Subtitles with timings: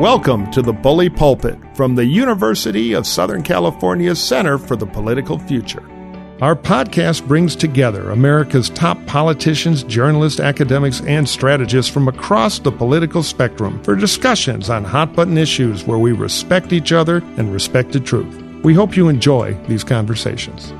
[0.00, 5.40] Welcome to the Bully Pulpit from the University of Southern California's Center for the Political
[5.40, 5.86] Future.
[6.40, 13.22] Our podcast brings together America's top politicians, journalists, academics, and strategists from across the political
[13.22, 18.00] spectrum for discussions on hot button issues where we respect each other and respect the
[18.00, 18.40] truth.
[18.64, 20.72] We hope you enjoy these conversations.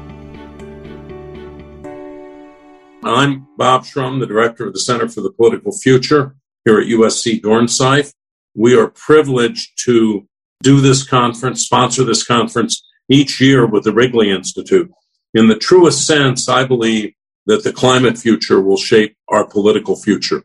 [3.04, 7.42] I'm Bob Shrum, the director of the Center for the Political Future here at USC
[7.42, 8.14] Dornsife
[8.54, 10.26] we are privileged to
[10.62, 14.90] do this conference, sponsor this conference each year with the Wrigley Institute.
[15.34, 17.14] In the truest sense, I believe
[17.46, 20.42] that the climate future will shape our political future.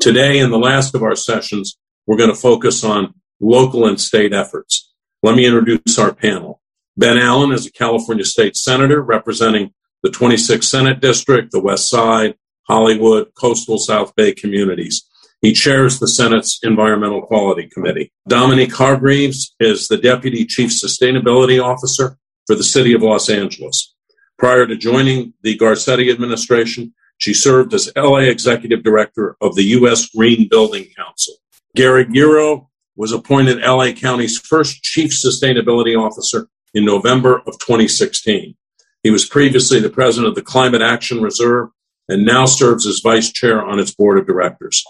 [0.00, 1.76] Today, in the last of our sessions,
[2.06, 4.92] we're going to focus on local and state efforts.
[5.22, 6.60] Let me introduce our panel.
[6.96, 12.34] Ben Allen is a California state senator representing the 26th Senate District, the West Side,
[12.62, 15.06] Hollywood, coastal South Bay communities.
[15.42, 18.12] He chairs the Senate's Environmental Quality Committee.
[18.28, 23.94] Dominique Hargreaves is the Deputy Chief Sustainability Officer for the City of Los Angeles.
[24.38, 30.08] Prior to joining the Garcetti administration, she served as LA Executive Director of the U.S.
[30.10, 31.34] Green Building Council.
[31.74, 38.54] Gary Gero was appointed LA County's first Chief Sustainability Officer in November of 2016.
[39.02, 41.70] He was previously the president of the Climate Action Reserve
[42.08, 44.84] and now serves as vice chair on its board of directors.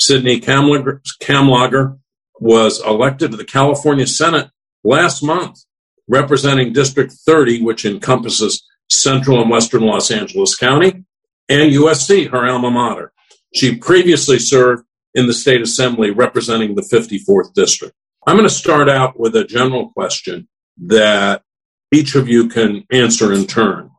[0.00, 1.98] Sydney Kamlager
[2.40, 4.50] was elected to the California Senate
[4.84, 5.60] last month,
[6.08, 11.04] representing District 30, which encompasses central and western Los Angeles County,
[11.48, 13.12] and USC, her alma mater.
[13.54, 17.94] She previously served in the state assembly representing the 54th district.
[18.26, 20.48] I'm going to start out with a general question
[20.86, 21.42] that
[21.92, 23.90] each of you can answer in turn.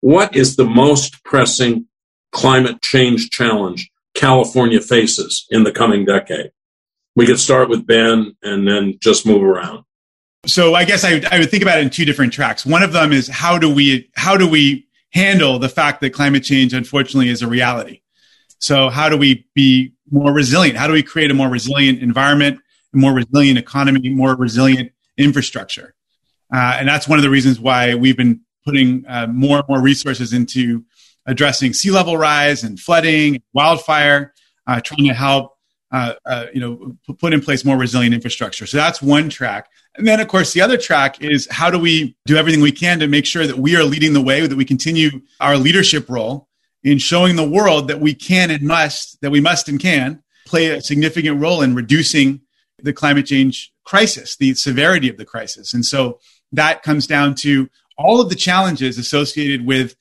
[0.00, 1.86] What is the most pressing
[2.32, 6.50] climate change challenge California faces in the coming decade?
[7.16, 9.84] We could start with Ben and then just move around.
[10.46, 12.66] So I guess I I would think about it in two different tracks.
[12.66, 16.42] One of them is how do we how do we handle the fact that climate
[16.44, 18.02] change unfortunately is a reality?
[18.58, 20.78] So how do we be more resilient?
[20.78, 22.60] How do we create a more resilient environment,
[22.92, 25.94] a more resilient economy, more resilient infrastructure?
[26.54, 29.80] Uh, and that's one of the reasons why we've been putting uh, more and more
[29.80, 30.84] resources into
[31.26, 34.34] addressing sea level rise and flooding, wildfire,
[34.66, 35.56] uh, trying to help
[35.92, 38.66] uh, uh, you know put in place more resilient infrastructure.
[38.66, 39.68] So that's one track.
[39.96, 42.98] And then, of course, the other track is how do we do everything we can
[42.98, 46.48] to make sure that we are leading the way, that we continue our leadership role
[46.82, 50.70] in showing the world that we can and must, that we must and can play
[50.70, 52.40] a significant role in reducing
[52.82, 55.72] the climate change crisis, the severity of the crisis.
[55.72, 56.18] And so
[56.52, 59.94] that comes down to all of the challenges associated with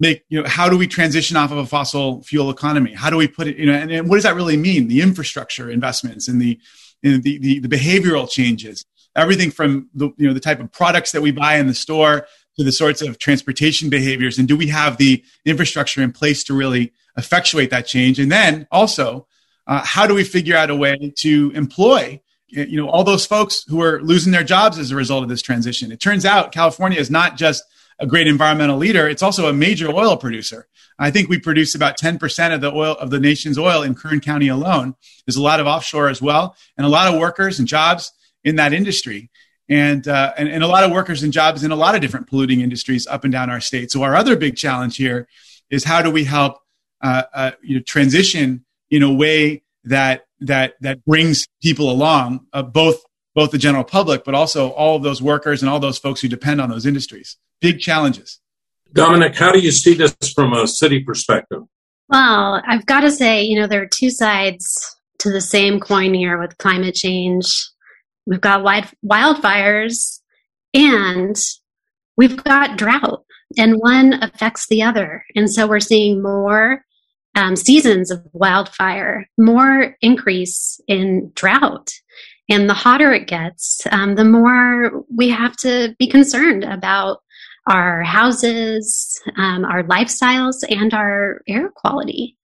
[0.00, 2.94] make you know how do we transition off of a fossil fuel economy?
[2.94, 4.88] How do we put it you know and, and what does that really mean?
[4.88, 6.58] The infrastructure investments and the
[7.02, 8.84] the, the, the behavioral changes.
[9.14, 12.26] Everything from the you know the type of products that we buy in the store
[12.56, 14.38] to the sorts of transportation behaviors.
[14.38, 18.18] And do we have the infrastructure in place to really effectuate that change?
[18.18, 19.26] And then also
[19.66, 23.64] uh, how do we figure out a way to employ you know all those folks
[23.68, 25.90] who are losing their jobs as a result of this transition?
[25.90, 27.64] It turns out california is not just
[27.98, 30.68] a great environmental leader, it's also a major oil producer.
[30.98, 34.20] I think we produce about 10% of the oil of the nation's oil in Kern
[34.20, 34.94] County alone.
[35.26, 38.12] There's a lot of offshore as well, and a lot of workers and jobs
[38.44, 39.30] in that industry.
[39.68, 42.28] And, uh, and, and a lot of workers and jobs in a lot of different
[42.28, 43.90] polluting industries up and down our state.
[43.90, 45.28] So our other big challenge here
[45.70, 46.58] is how do we help
[47.02, 52.62] uh, uh, you know, transition in a way that that that brings people along, uh,
[52.62, 53.02] both
[53.34, 56.28] both the general public, but also all of those workers and all those folks who
[56.28, 58.40] depend on those industries big challenges.
[58.92, 61.62] Dominic, how do you see this from a city perspective?
[62.08, 66.14] Well, I've got to say, you know, there are two sides to the same coin
[66.14, 67.68] here with climate change.
[68.26, 70.20] We've got wild, wildfires
[70.74, 71.36] and
[72.16, 73.24] we've got drought,
[73.56, 75.24] and one affects the other.
[75.34, 76.84] And so we're seeing more
[77.34, 81.90] um, seasons of wildfire, more increase in drought.
[82.50, 87.18] And the hotter it gets, um, the more we have to be concerned about
[87.68, 92.36] our houses, um, our lifestyles, and our air quality.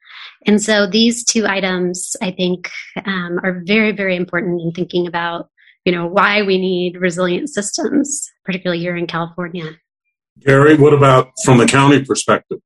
[0.46, 2.70] And so these two items, I think,
[3.04, 5.48] um, are very, very important in thinking about,
[5.84, 9.70] you know, why we need resilient systems, particularly here in California.
[10.40, 12.58] Gary, what about from the county perspective?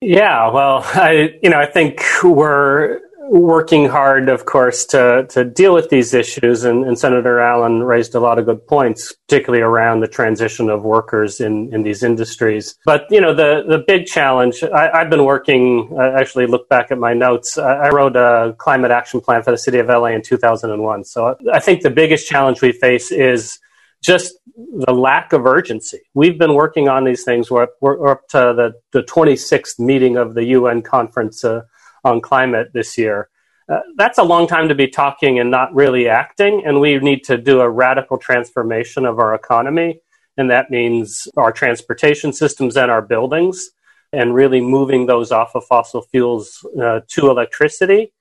[0.00, 5.74] Yeah, well, I, you know, I think we're working hard, of course, to, to deal
[5.74, 6.64] with these issues.
[6.64, 10.82] And, and, Senator Allen raised a lot of good points, particularly around the transition of
[10.82, 12.76] workers in, in these industries.
[12.84, 16.90] But, you know, the, the big challenge, I, have been working, I actually look back
[16.90, 17.58] at my notes.
[17.58, 21.04] I, I wrote a climate action plan for the city of LA in 2001.
[21.04, 23.58] So I think the biggest challenge we face is
[24.02, 26.00] just the lack of urgency.
[26.14, 27.50] We've been working on these things.
[27.50, 31.62] We're, we're up to the, the 26th meeting of the UN conference uh,
[32.06, 33.28] on climate this year.
[33.68, 36.62] Uh, that's a long time to be talking and not really acting.
[36.64, 40.00] And we need to do a radical transformation of our economy.
[40.36, 43.70] And that means our transportation systems and our buildings
[44.12, 48.12] and really moving those off of fossil fuels uh, to electricity.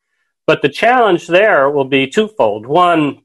[0.47, 2.65] But the challenge there will be twofold.
[2.65, 3.21] One,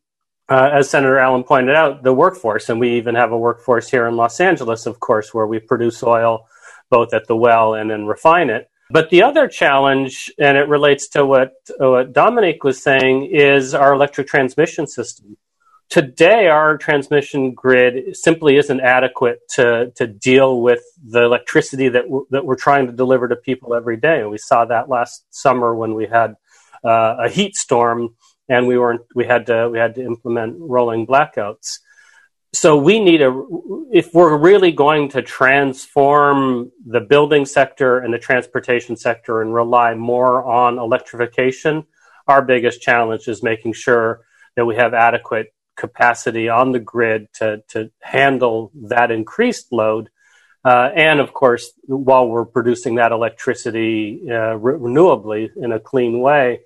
[0.49, 4.06] uh, as Senator Allen pointed out, the workforce, and we even have a workforce here
[4.06, 6.47] in Los Angeles, of course, where we produce oil
[6.91, 8.69] both at the well and then refine it.
[8.91, 13.93] But the other challenge, and it relates to what, what Dominique was saying, is our
[13.93, 15.37] electric transmission system.
[15.89, 22.27] Today, our transmission grid simply isn't adequate to, to deal with the electricity that, w-
[22.31, 24.21] that we're trying to deliver to people every day.
[24.21, 26.37] And we saw that last summer when we had
[26.85, 28.15] uh, a heat storm
[28.49, 31.79] and we weren't we had to we had to implement rolling blackouts
[32.52, 33.44] so we need a
[33.93, 39.94] if we're really going to transform the building sector and the transportation sector and rely
[39.94, 41.85] more on electrification
[42.26, 44.23] our biggest challenge is making sure
[44.56, 50.11] that we have adequate capacity on the grid to, to handle that increased load.
[50.64, 56.20] Uh, and of course while we're producing that electricity uh, re- renewably in a clean
[56.20, 56.61] way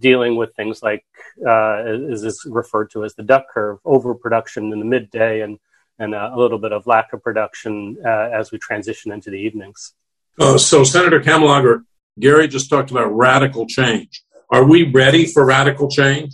[0.00, 1.04] dealing with things like
[1.46, 5.58] uh, is, is referred to as the duck curve, overproduction in the midday and
[5.98, 9.36] and uh, a little bit of lack of production uh, as we transition into the
[9.36, 9.92] evenings.
[10.38, 11.84] Uh, so, Senator Kamlager,
[12.18, 14.24] Gary just talked about radical change.
[14.48, 16.32] Are we ready for radical change?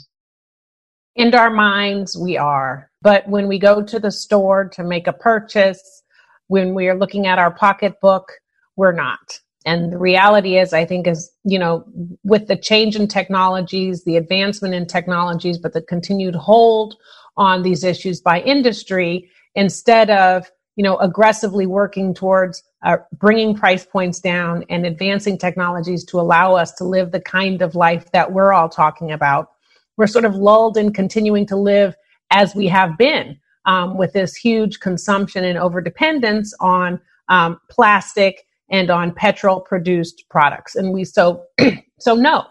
[1.17, 2.91] In our minds, we are.
[3.03, 6.03] But when we go to the store to make a purchase,
[6.47, 8.33] when we are looking at our pocketbook,
[8.77, 9.41] we're not.
[9.67, 11.85] And the reality is, I think, is, you know,
[12.23, 16.97] with the change in technologies, the advancement in technologies, but the continued hold
[17.37, 23.85] on these issues by industry, instead of, you know, aggressively working towards uh, bringing price
[23.85, 28.33] points down and advancing technologies to allow us to live the kind of life that
[28.33, 29.51] we're all talking about,
[29.97, 31.97] we're sort of lulled in continuing to live
[32.31, 38.91] as we have been um, with this huge consumption and overdependence on um, plastic and
[38.91, 40.75] on petrol produced products.
[40.75, 41.45] And we so
[41.99, 42.45] so no.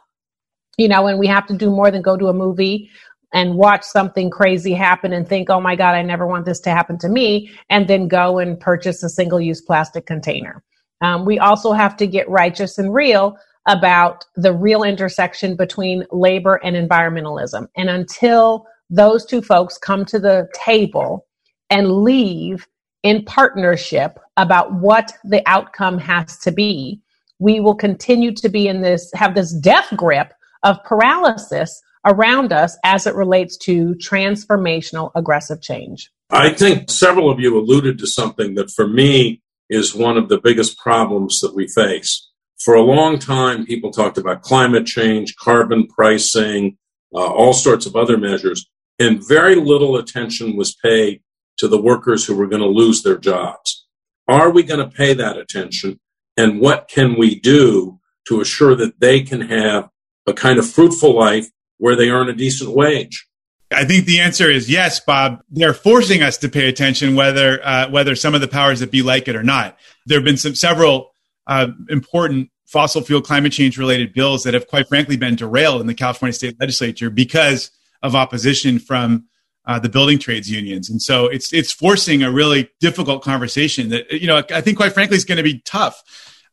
[0.78, 2.90] You know, and we have to do more than go to a movie
[3.34, 6.70] and watch something crazy happen and think, oh my God, I never want this to
[6.70, 10.64] happen to me, and then go and purchase a single use plastic container.
[11.02, 13.38] Um, we also have to get righteous and real
[13.68, 17.68] about the real intersection between labor and environmentalism.
[17.76, 21.26] And until those two folks come to the table
[21.70, 22.68] and leave
[23.06, 27.00] in partnership about what the outcome has to be,
[27.38, 32.76] we will continue to be in this, have this death grip of paralysis around us
[32.84, 36.10] as it relates to transformational aggressive change.
[36.32, 40.40] I think several of you alluded to something that for me is one of the
[40.40, 42.28] biggest problems that we face.
[42.58, 46.78] For a long time, people talked about climate change, carbon pricing,
[47.14, 48.66] uh, all sorts of other measures,
[48.98, 51.22] and very little attention was paid
[51.58, 53.86] to the workers who were going to lose their jobs.
[54.28, 56.00] Are we going to pay that attention?
[56.38, 59.90] And what can we do to assure that they can have
[60.26, 63.28] a kind of fruitful life where they earn a decent wage?
[63.72, 65.42] I think the answer is yes, Bob.
[65.50, 69.02] They're forcing us to pay attention, whether uh, whether some of the powers that be
[69.02, 69.78] like it or not.
[70.06, 71.12] There have been some several
[71.48, 75.88] uh, important fossil fuel climate change related bills that have, quite frankly, been derailed in
[75.88, 77.72] the California State Legislature because
[78.04, 79.26] of opposition from
[79.68, 84.12] uh, the building trades unions, and so it's it's forcing a really difficult conversation that
[84.12, 86.04] you know I think quite frankly is going to be tough.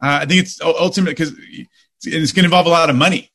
[0.02, 1.32] Uh, I think it's ultimate because
[2.04, 3.30] it's going to involve a lot of money.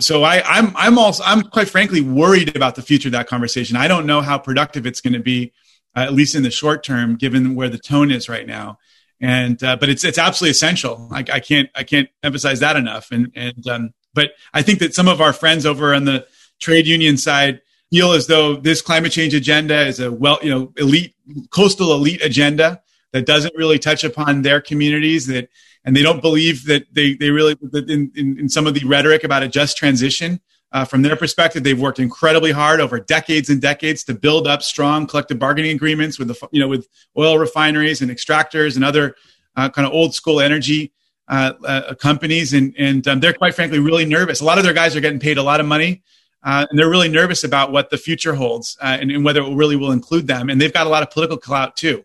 [0.00, 3.76] So I, I'm I'm also I'm quite frankly worried about the future of that conversation.
[3.76, 5.52] I don't know how productive it's going to be,
[5.96, 8.78] uh, at least in the short term, given where the tone is right now.
[9.20, 11.08] And uh, but it's it's absolutely essential.
[11.12, 13.10] I, I, can't I can't emphasize that enough.
[13.10, 16.26] And and um, but I think that some of our friends over on the
[16.58, 17.60] trade union side
[17.90, 21.14] feel as though this climate change agenda is a well, you know, elite
[21.50, 22.82] coastal elite agenda
[23.12, 25.48] that doesn't really touch upon their communities that
[25.84, 29.24] and they don't believe that they, they really in, in, in some of the rhetoric
[29.24, 30.40] about a just transition
[30.72, 34.62] uh, from their perspective they've worked incredibly hard over decades and decades to build up
[34.62, 36.86] strong collective bargaining agreements with the you know with
[37.18, 39.16] oil refineries and extractors and other
[39.56, 40.92] uh, kind of old school energy
[41.28, 44.40] uh, uh, companies, and and um, they're quite frankly really nervous.
[44.40, 46.02] A lot of their guys are getting paid a lot of money,
[46.42, 49.54] uh, and they're really nervous about what the future holds uh, and, and, whether it
[49.54, 50.48] really will include them.
[50.48, 52.04] And they've got a lot of political clout too,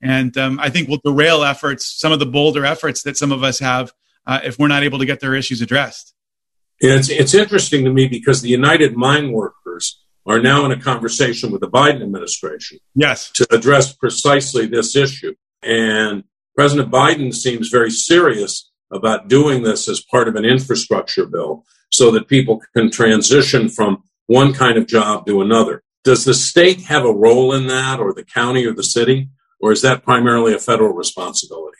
[0.00, 3.42] and um, I think will derail efforts, some of the bolder efforts that some of
[3.42, 3.92] us have,
[4.26, 6.14] uh, if we're not able to get their issues addressed.
[6.80, 11.50] It's it's interesting to me because the United Mine Workers are now in a conversation
[11.50, 12.78] with the Biden administration.
[12.94, 16.24] Yes, to address precisely this issue, and
[16.56, 22.10] President Biden seems very serious about doing this as part of an infrastructure bill so
[22.10, 25.82] that people can transition from one kind of job to another.
[26.04, 29.28] Does the state have a role in that, or the county or the city,
[29.60, 31.78] or is that primarily a federal responsibility?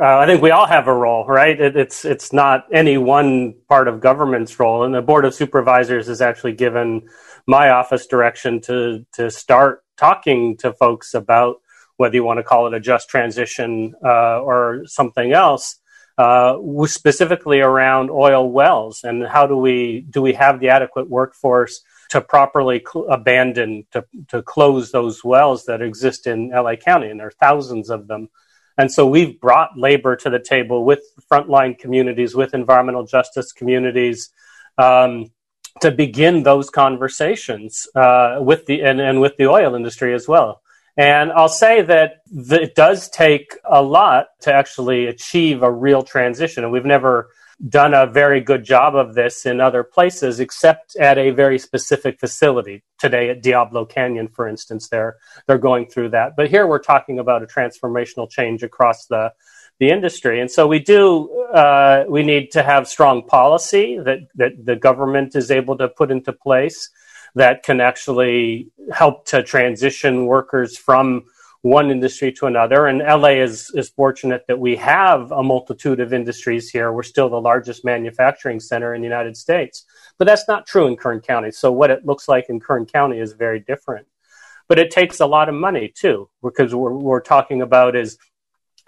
[0.00, 1.60] Uh, I think we all have a role, right?
[1.60, 6.06] It, it's it's not any one part of government's role, and the board of supervisors
[6.06, 7.08] has actually given
[7.46, 11.56] my office direction to to start talking to folks about
[11.98, 15.78] whether you want to call it a just transition uh, or something else,
[16.18, 21.82] uh, specifically around oil wells and how do we do we have the adequate workforce
[22.12, 27.18] to properly cl- abandon to, to close those wells that exist in LA County, and
[27.18, 28.28] there are thousands of them.
[28.76, 31.00] And so we've brought labor to the table with
[31.30, 34.28] frontline communities, with environmental justice communities,
[34.76, 35.30] um,
[35.80, 40.60] to begin those conversations uh, with the and, and with the oil industry as well.
[40.96, 46.64] And I'll say that it does take a lot to actually achieve a real transition.
[46.64, 47.30] And we've never
[47.68, 52.18] done a very good job of this in other places, except at a very specific
[52.18, 52.82] facility.
[52.98, 56.34] Today at Diablo Canyon, for instance, they're, they're going through that.
[56.36, 59.32] But here we're talking about a transformational change across the,
[59.78, 60.40] the industry.
[60.40, 65.36] And so we do, uh, we need to have strong policy that, that the government
[65.36, 66.90] is able to put into place
[67.34, 71.24] that can actually help to transition workers from
[71.62, 72.86] one industry to another.
[72.86, 76.92] And LA is, is fortunate that we have a multitude of industries here.
[76.92, 79.84] We're still the largest manufacturing center in the United States.
[80.18, 81.52] But that's not true in Kern County.
[81.52, 84.06] So what it looks like in Kern County is very different.
[84.68, 88.18] But it takes a lot of money too, because what we're talking about is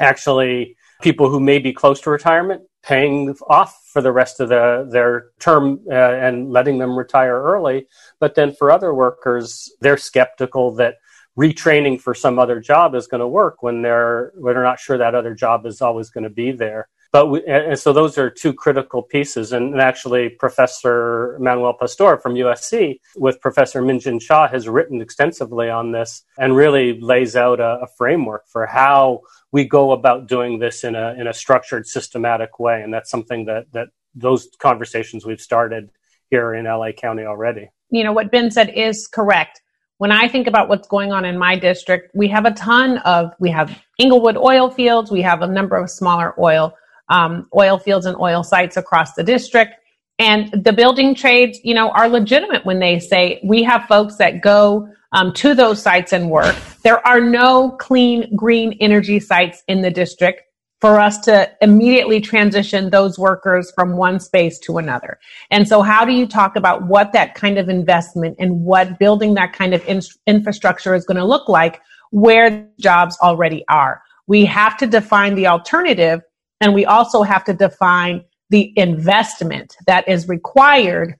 [0.00, 4.86] actually people who may be close to retirement paying off for the rest of the,
[4.90, 7.88] their term uh, and letting them retire early.
[8.20, 10.96] But then for other workers, they're skeptical that
[11.38, 14.98] retraining for some other job is going to work when they're when they're not sure
[14.98, 16.88] that other job is always going to be there.
[17.14, 19.52] But we, and so those are two critical pieces.
[19.52, 25.92] And actually, Professor Manuel Pastor from USC with Professor Minjin Shah has written extensively on
[25.92, 29.20] this and really lays out a, a framework for how
[29.52, 32.82] we go about doing this in a in a structured, systematic way.
[32.82, 35.90] And that's something that that those conversations we've started
[36.30, 37.70] here in LA County already.
[37.90, 39.62] You know what Ben said is correct.
[39.98, 43.32] When I think about what's going on in my district, we have a ton of
[43.38, 46.74] we have Inglewood oil fields, we have a number of smaller oil
[47.08, 49.74] um, oil fields and oil sites across the district.
[50.18, 54.40] And the building trades, you know, are legitimate when they say we have folks that
[54.40, 56.54] go um, to those sites and work.
[56.82, 60.42] There are no clean green energy sites in the district
[60.80, 65.18] for us to immediately transition those workers from one space to another.
[65.50, 69.32] And so how do you talk about what that kind of investment and what building
[69.34, 71.80] that kind of in- infrastructure is going to look like
[72.10, 74.02] where jobs already are?
[74.26, 76.20] We have to define the alternative
[76.64, 81.14] and we also have to define the investment that is required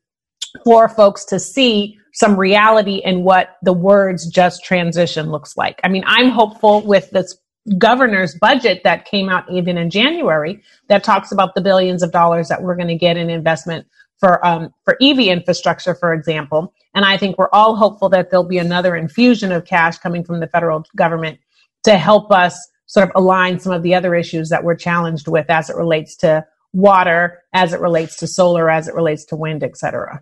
[0.65, 5.81] for folks to see some reality in what the words just transition looks like.
[5.85, 7.37] I mean, I'm hopeful with this
[7.77, 12.49] governor's budget that came out even in January that talks about the billions of dollars
[12.49, 13.87] that we're going to get in investment
[14.19, 16.73] for um, for EV infrastructure, for example.
[16.95, 20.41] And I think we're all hopeful that there'll be another infusion of cash coming from
[20.41, 21.39] the federal government
[21.83, 25.49] to help us sort of align some of the other issues that we're challenged with
[25.49, 29.63] as it relates to water, as it relates to solar, as it relates to wind,
[29.63, 30.21] et cetera.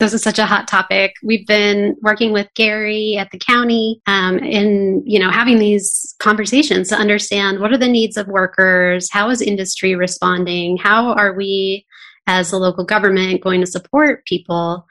[0.00, 1.14] This is such a hot topic.
[1.22, 6.88] We've been working with Gary at the county um, in, you know, having these conversations
[6.88, 11.86] to understand what are the needs of workers, how is industry responding, how are we
[12.26, 14.84] as a local government going to support people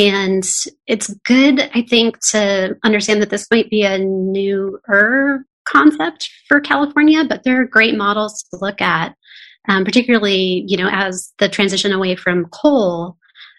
[0.00, 0.44] and
[0.86, 7.24] it's good, I think, to understand that this might be a newer concept for California,
[7.24, 9.14] but there are great models to look at,
[9.68, 13.16] um, particularly, you know, as the transition away from coal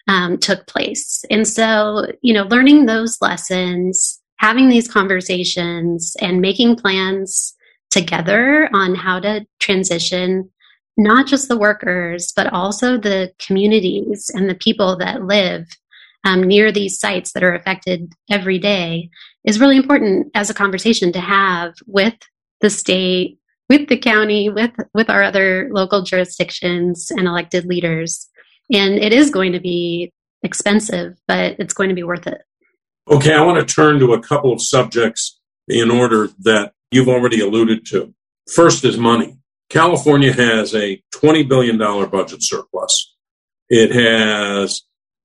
[0.08, 1.24] um, took place.
[1.30, 7.54] And so, you know, learning those lessons, having these conversations, and making plans
[7.90, 10.50] together on how to transition
[10.98, 15.66] not just the workers, but also the communities and the people that live
[16.24, 19.10] um, near these sites that are affected every day
[19.44, 22.14] is really important as a conversation to have with
[22.60, 23.38] the state,
[23.68, 28.28] with the county, with with our other local jurisdictions and elected leaders.
[28.72, 30.12] And it is going to be
[30.42, 32.42] expensive, but it's going to be worth it.
[33.10, 37.40] Okay, I want to turn to a couple of subjects in order that you've already
[37.40, 38.14] alluded to.
[38.52, 39.36] First is money.
[39.68, 43.14] California has a $20 billion budget surplus.
[43.68, 44.82] It has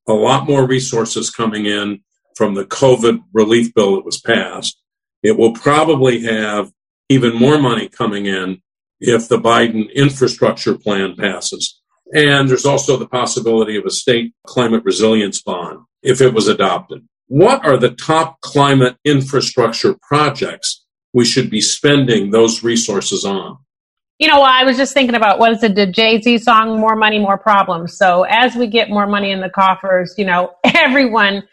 [0.08, 2.02] a lot more resources coming in
[2.36, 4.80] from the COVID relief bill that was passed.
[5.24, 6.72] It will probably have
[7.10, 8.62] even more money coming in
[9.00, 11.80] if the Biden infrastructure plan passes.
[12.14, 17.06] And there's also the possibility of a state climate resilience bond if it was adopted.
[17.28, 23.58] What are the top climate infrastructure projects we should be spending those resources on?
[24.20, 26.96] You know, I was just thinking about what is it, the Jay Z song, More
[26.96, 27.96] Money, More Problems.
[27.96, 31.44] So as we get more money in the coffers, you know, everyone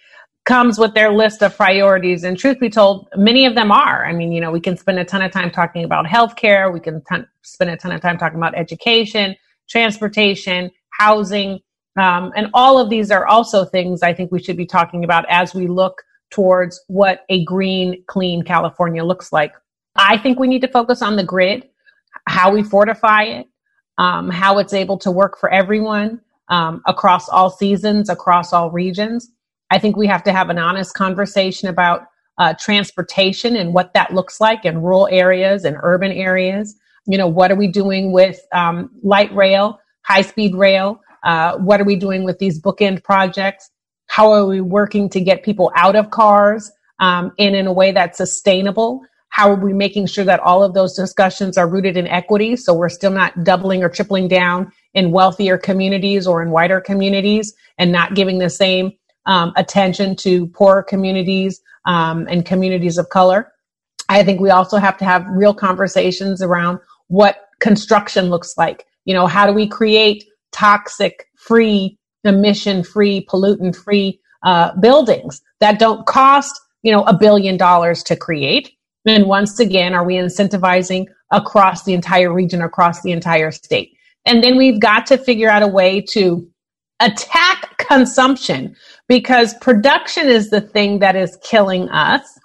[0.44, 2.24] comes with their list of priorities.
[2.24, 4.06] And truth be told, many of them are.
[4.06, 6.72] I mean, you know, we can spend a ton of time talking about healthcare.
[6.72, 9.36] We can ton- spend a ton of time talking about education,
[9.68, 11.60] transportation, housing.
[11.96, 15.24] Um, and all of these are also things I think we should be talking about
[15.28, 19.52] as we look towards what a green, clean California looks like.
[19.96, 21.68] I think we need to focus on the grid,
[22.26, 23.46] how we fortify it,
[23.98, 29.30] um, how it's able to work for everyone um, across all seasons, across all regions.
[29.70, 32.06] I think we have to have an honest conversation about
[32.38, 36.74] uh, transportation and what that looks like in rural areas and urban areas.
[37.06, 41.00] You know, what are we doing with um, light rail, high speed rail?
[41.22, 43.70] Uh, what are we doing with these bookend projects?
[44.06, 47.92] How are we working to get people out of cars um, and in a way
[47.92, 49.02] that's sustainable?
[49.34, 52.54] How are we making sure that all of those discussions are rooted in equity?
[52.54, 57.52] So we're still not doubling or tripling down in wealthier communities or in whiter communities
[57.76, 58.92] and not giving the same
[59.26, 63.52] um, attention to poorer communities um, and communities of color.
[64.08, 68.86] I think we also have to have real conversations around what construction looks like.
[69.04, 70.22] You know, how do we create
[70.52, 77.56] toxic free, emission free, pollutant free uh, buildings that don't cost, you know, a billion
[77.56, 78.70] dollars to create?
[79.06, 83.96] And once again, are we incentivizing across the entire region, across the entire state?
[84.24, 86.48] And then we've got to figure out a way to
[87.00, 88.74] attack consumption
[89.08, 92.38] because production is the thing that is killing us.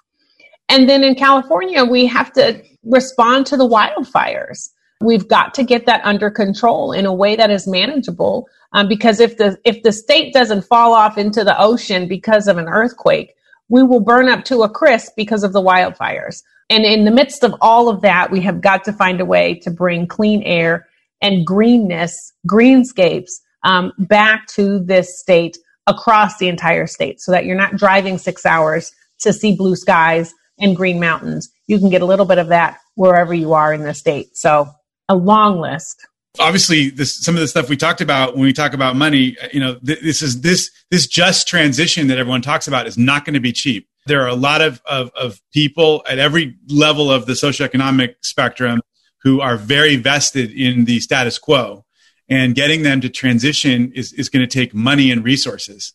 [0.68, 4.68] And then in California, we have to respond to the wildfires.
[5.02, 8.46] We've got to get that under control in a way that is manageable.
[8.72, 12.58] Um, because if the if the state doesn't fall off into the ocean because of
[12.58, 13.34] an earthquake,
[13.70, 16.42] we will burn up to a crisp because of the wildfires.
[16.68, 19.54] And in the midst of all of that, we have got to find a way
[19.60, 20.86] to bring clean air
[21.22, 23.30] and greenness, greenscapes
[23.62, 25.56] um, back to this state
[25.86, 30.34] across the entire state so that you're not driving six hours to see blue skies
[30.58, 31.50] and green mountains.
[31.66, 34.36] You can get a little bit of that wherever you are in the state.
[34.36, 34.68] So
[35.08, 36.06] a long list.
[36.38, 39.60] Obviously, this, some of the stuff we talked about when we talk about money, you
[39.60, 43.34] know, th- this is this this just transition that everyone talks about is not going
[43.34, 43.88] to be cheap.
[44.06, 48.80] There are a lot of, of, of people at every level of the socioeconomic spectrum
[49.22, 51.84] who are very vested in the status quo
[52.28, 55.92] and getting them to transition is, is going to take money and resources.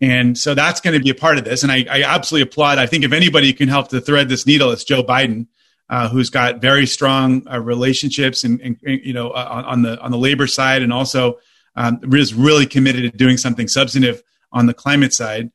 [0.00, 1.62] And so that's going to be a part of this.
[1.62, 2.78] And I, I absolutely applaud.
[2.78, 5.46] I think if anybody can help to thread this needle, it's Joe Biden,
[5.88, 10.10] uh, who's got very strong uh, relationships and, and, you know uh, on the on
[10.10, 11.38] the labor side, and also
[11.76, 14.22] um, is really committed to doing something substantive
[14.52, 15.50] on the climate side.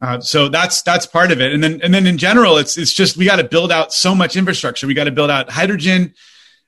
[0.00, 1.52] Uh, so that's that's part of it.
[1.52, 4.14] And then and then in general, it's it's just we got to build out so
[4.14, 4.86] much infrastructure.
[4.86, 6.14] We got to build out hydrogen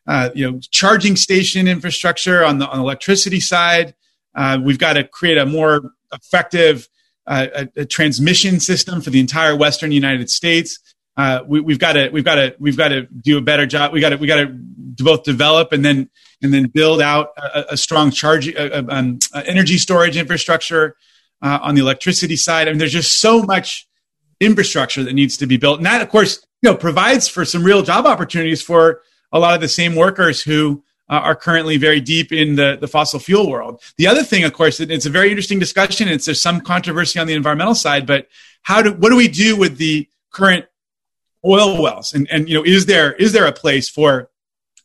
[0.08, 3.94] uh, you know, charging station infrastructure on the on electricity side.
[4.34, 6.88] Uh, we've got to create a more effective
[7.26, 10.78] a, a transmission system for the entire Western United States.
[11.18, 13.92] Uh, we, have got to we've got to we've got to do a better job.
[13.92, 16.08] We got to we got to both develop and then
[16.40, 20.96] and then build out a, a strong charge um, energy storage infrastructure
[21.42, 22.68] uh, on the electricity side.
[22.68, 23.88] I mean, there's just so much
[24.38, 27.64] infrastructure that needs to be built, and that, of course, you know, provides for some
[27.64, 29.02] real job opportunities for
[29.32, 32.86] a lot of the same workers who uh, are currently very deep in the, the
[32.86, 33.82] fossil fuel world.
[33.96, 36.06] The other thing, of course, it's a very interesting discussion.
[36.06, 38.28] It's there's some controversy on the environmental side, but
[38.62, 40.66] how do what do we do with the current
[41.44, 42.12] oil wells?
[42.12, 44.30] And and you know, is there is there a place for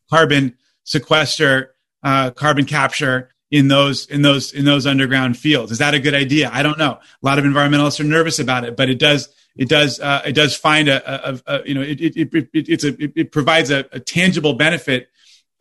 [0.10, 5.72] carbon sequester, uh, carbon capture in those in those in those underground fields?
[5.72, 6.50] Is that a good idea?
[6.52, 6.94] I don't know.
[6.94, 10.34] A lot of environmentalists are nervous about it, but it does it does uh, it
[10.34, 13.86] does find a, a, a you know it, it, it, it's a it, provides a,
[13.92, 15.10] a, tangible benefit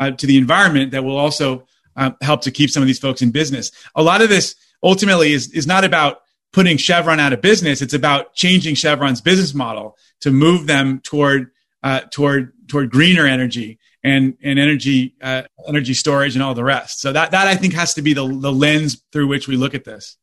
[0.00, 3.20] uh, to the environment that will also uh, help to keep some of these folks
[3.20, 3.70] in business.
[3.94, 7.82] A lot of this ultimately is is not about putting Chevron out of business.
[7.82, 11.50] It's about changing Chevron's business model to move them toward
[11.82, 17.00] uh, toward toward greener energy and and energy uh, energy storage and all the rest.
[17.00, 19.74] So that that I think has to be the the lens through which we look
[19.74, 20.16] at this.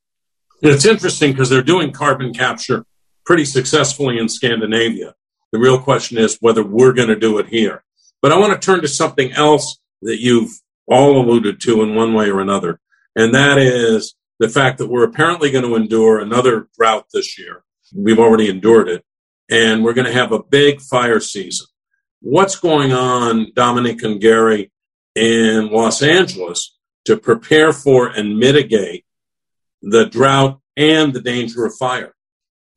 [0.62, 2.85] It's interesting because they're doing carbon capture
[3.25, 5.15] pretty successfully in Scandinavia.
[5.51, 7.83] The real question is whether we're going to do it here.
[8.21, 10.51] But I want to turn to something else that you've
[10.85, 12.79] all alluded to in one way or another,
[13.15, 17.63] and that is the fact that we're apparently going to endure another drought this year.
[17.95, 19.05] We've already endured it,
[19.49, 21.67] and we're going to have a big fire season.
[22.21, 24.71] What's going on, Dominic and Gary,
[25.15, 29.05] in Los Angeles to prepare for and mitigate
[29.81, 32.13] the drought and the danger of fire?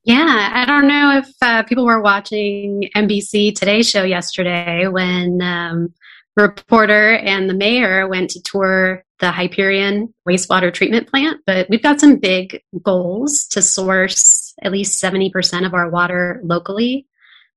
[0.04, 5.94] Yeah, I don't know if uh, people were watching NBC Today Show yesterday when um,
[6.36, 12.00] reporter and the mayor went to tour the Hyperion wastewater treatment plant, but we've got
[12.00, 17.06] some big goals to source at least 70% of our water locally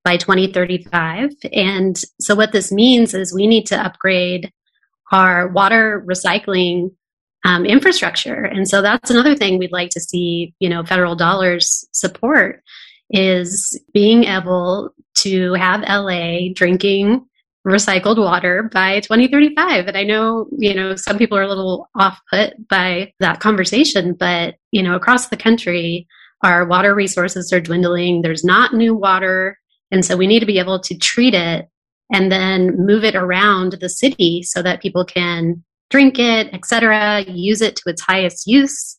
[0.04, 1.32] by 2035.
[1.52, 4.52] And so what this means is we need to upgrade
[5.12, 6.92] our water recycling
[7.44, 8.44] um, infrastructure.
[8.44, 12.64] And so that's another thing we'd like to see, you know, federal dollars support
[13.12, 17.26] is being able to have LA drinking
[17.66, 19.88] recycled water by 2035.
[19.88, 24.14] And I know, you know, some people are a little off put by that conversation,
[24.14, 26.08] but, you know, across the country,
[26.46, 28.22] our water resources are dwindling.
[28.22, 29.58] There's not new water.
[29.92, 31.68] And so we need to be able to treat it
[32.14, 37.62] and then move it around the city so that people can drink it, etc., use
[37.62, 38.98] it to its highest use.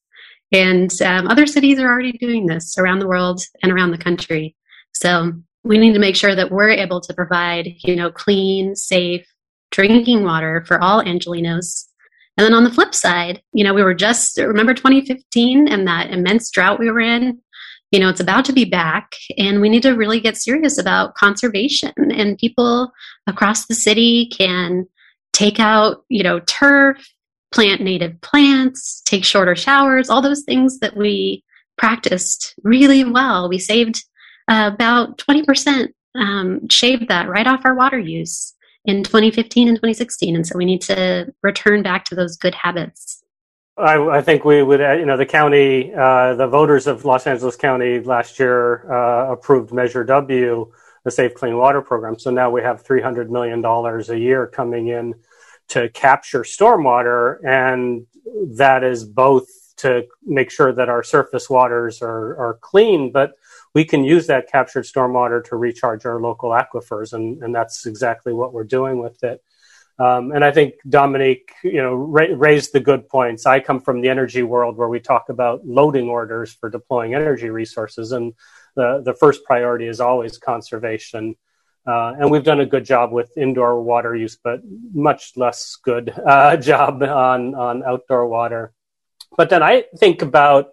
[0.52, 4.56] And um, other cities are already doing this around the world and around the country.
[4.92, 5.32] So
[5.64, 9.26] we need to make sure that we're able to provide, you know, clean, safe
[9.70, 11.86] drinking water for all Angelenos.
[12.36, 16.10] And then on the flip side, you know, we were just remember 2015 and that
[16.10, 17.40] immense drought we were in.
[17.92, 21.14] You know, it's about to be back, and we need to really get serious about
[21.14, 21.92] conservation.
[21.96, 22.92] And people
[23.28, 24.86] across the city can
[25.32, 27.06] take out, you know, turf,
[27.52, 31.44] plant native plants, take shorter showers, all those things that we
[31.78, 33.48] practiced really well.
[33.48, 34.04] We saved
[34.48, 38.55] uh, about 20% um, shaved that right off our water use
[38.86, 40.36] in 2015 and 2016.
[40.36, 43.22] And so we need to return back to those good habits.
[43.76, 47.26] I, I think we would, uh, you know, the county, uh, the voters of Los
[47.26, 50.72] Angeles County last year uh, approved Measure W,
[51.04, 52.18] the Safe Clean Water Program.
[52.18, 55.14] So now we have $300 million a year coming in
[55.68, 57.44] to capture stormwater.
[57.44, 58.06] And
[58.56, 59.46] that is both
[59.78, 63.32] to make sure that our surface waters are, are clean, but
[63.76, 68.32] we can use that captured stormwater to recharge our local aquifers, and, and that's exactly
[68.32, 69.44] what we're doing with it.
[69.98, 73.44] Um, and I think Dominique, you know, ra- raised the good points.
[73.44, 77.50] I come from the energy world where we talk about loading orders for deploying energy
[77.50, 78.32] resources, and
[78.76, 81.34] the the first priority is always conservation.
[81.86, 84.60] Uh, and we've done a good job with indoor water use, but
[84.94, 88.72] much less good uh, job on on outdoor water.
[89.36, 90.70] But then I think about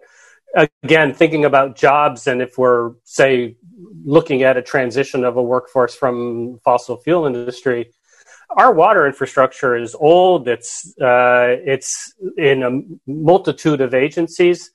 [0.82, 3.56] again, thinking about jobs, and if we're, say,
[4.04, 7.92] looking at a transition of a workforce from fossil fuel industry,
[8.50, 10.48] our water infrastructure is old.
[10.48, 14.70] It's uh, it's in a multitude of agencies.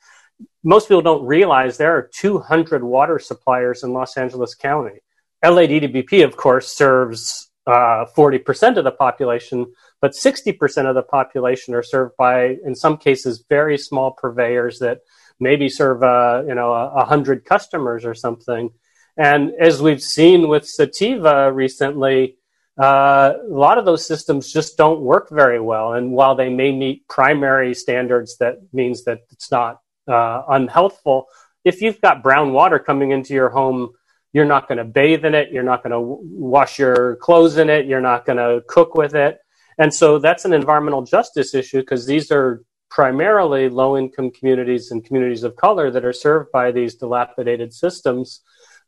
[0.63, 4.99] Most people don't realize there are 200 water suppliers in Los Angeles County.
[5.43, 11.83] LADWP, of course, serves uh, 40% of the population, but 60% of the population are
[11.83, 14.99] served by, in some cases, very small purveyors that
[15.39, 18.69] maybe serve uh, you know a, hundred customers or something.
[19.17, 22.37] And as we've seen with Sativa recently,
[22.81, 25.93] uh, a lot of those systems just don't work very well.
[25.93, 31.25] And while they may meet primary standards, that means that it's not uh, unhealthful.
[31.65, 33.89] If you've got brown water coming into your home,
[34.31, 35.51] you're not going to bathe in it.
[35.51, 37.87] You're not going to wash your clothes in it.
[37.87, 39.39] You're not going to cook with it.
[39.77, 45.05] And so that's an environmental justice issue because these are primarily low income communities and
[45.05, 48.41] communities of color that are served by these dilapidated systems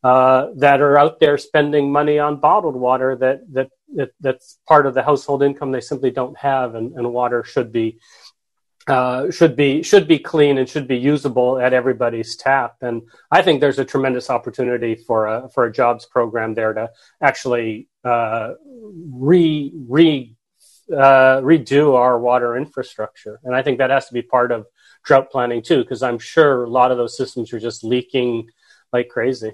[0.04, 4.86] uh, that are out there spending money on bottled water that, that, that that's part
[4.86, 7.98] of the household income they simply don't have and, and water should be
[8.88, 12.74] uh, should be should be clean and should be usable at everybody's tap.
[12.80, 16.90] And I think there's a tremendous opportunity for a for a jobs program there to
[17.22, 18.54] actually uh,
[19.12, 20.34] re re
[20.90, 23.40] uh, redo our water infrastructure.
[23.44, 24.66] And I think that has to be part of
[25.04, 28.48] drought planning too, because I'm sure a lot of those systems are just leaking
[28.92, 29.52] like crazy.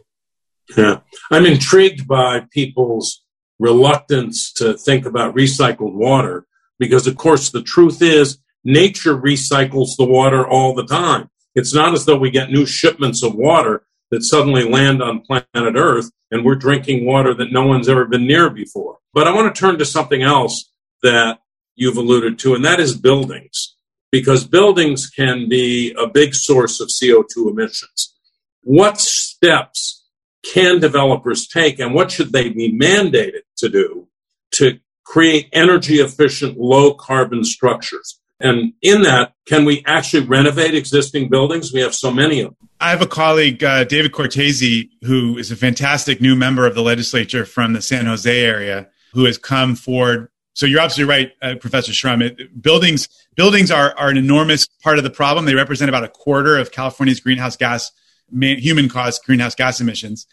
[0.77, 1.01] Yeah.
[1.31, 3.23] I'm intrigued by people's
[3.59, 6.47] reluctance to think about recycled water
[6.79, 11.31] because, of course, the truth is nature recycles the water all the time.
[11.55, 15.45] It's not as though we get new shipments of water that suddenly land on planet
[15.55, 18.99] Earth and we're drinking water that no one's ever been near before.
[19.14, 20.71] But I want to turn to something else
[21.03, 21.39] that
[21.75, 23.77] you've alluded to, and that is buildings,
[24.11, 28.15] because buildings can be a big source of CO2 emissions.
[28.63, 30.05] What steps
[30.45, 34.09] can developers take and what should they be mandated to do
[34.53, 38.19] to create energy efficient, low carbon structures?
[38.41, 41.73] And in that, can we actually renovate existing buildings?
[41.73, 42.69] We have so many of them.
[42.81, 46.83] I have a colleague, uh, David Cortese, who is a fantastic new member of the
[46.83, 50.29] legislature from the San Jose area, who has come forward.
[50.59, 52.21] So you're absolutely right, uh, Professor Shrum.
[52.21, 55.44] It, buildings buildings are, are an enormous part of the problem.
[55.44, 57.92] They represent about a quarter of California's greenhouse gas,
[58.33, 60.27] human caused greenhouse gas emissions.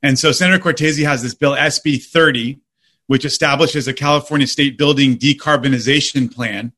[0.00, 2.60] And so Senator Cortese has this bill, SB 30,
[3.08, 6.72] which establishes a California state building decarbonization plan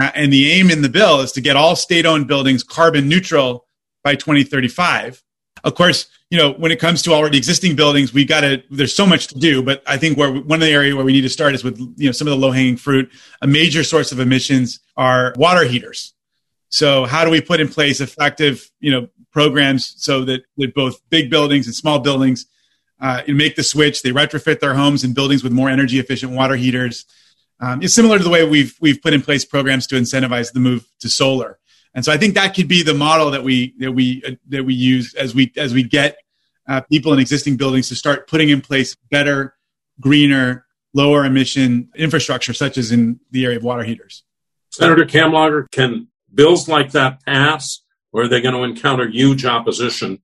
[0.00, 3.10] uh, and the aim in the bill is to get all state owned buildings carbon
[3.10, 3.66] neutral
[4.02, 5.22] by 2035.
[5.66, 8.94] Of course, you know, when it comes to already existing buildings, we got to, there's
[8.94, 11.22] so much to do, but I think where one of the areas where we need
[11.22, 13.10] to start is with, you know, some of the low hanging fruit.
[13.42, 16.14] A major source of emissions are water heaters.
[16.68, 21.00] So how do we put in place effective, you know, programs so that, that both
[21.10, 22.46] big buildings and small buildings
[23.00, 26.56] uh, make the switch, they retrofit their homes and buildings with more energy efficient water
[26.56, 27.04] heaters
[27.60, 30.60] um, it's similar to the way we've we've put in place programs to incentivize the
[30.60, 31.58] move to solar.
[31.96, 34.64] And so I think that could be the model that we that we uh, that
[34.64, 36.18] we use as we as we get
[36.68, 39.56] uh, people in existing buildings to start putting in place better,
[39.98, 44.24] greener, lower emission infrastructure, such as in the area of water heaters.
[44.68, 47.80] Senator Kamlager, can bills like that pass,
[48.12, 50.20] or are they going to encounter huge opposition?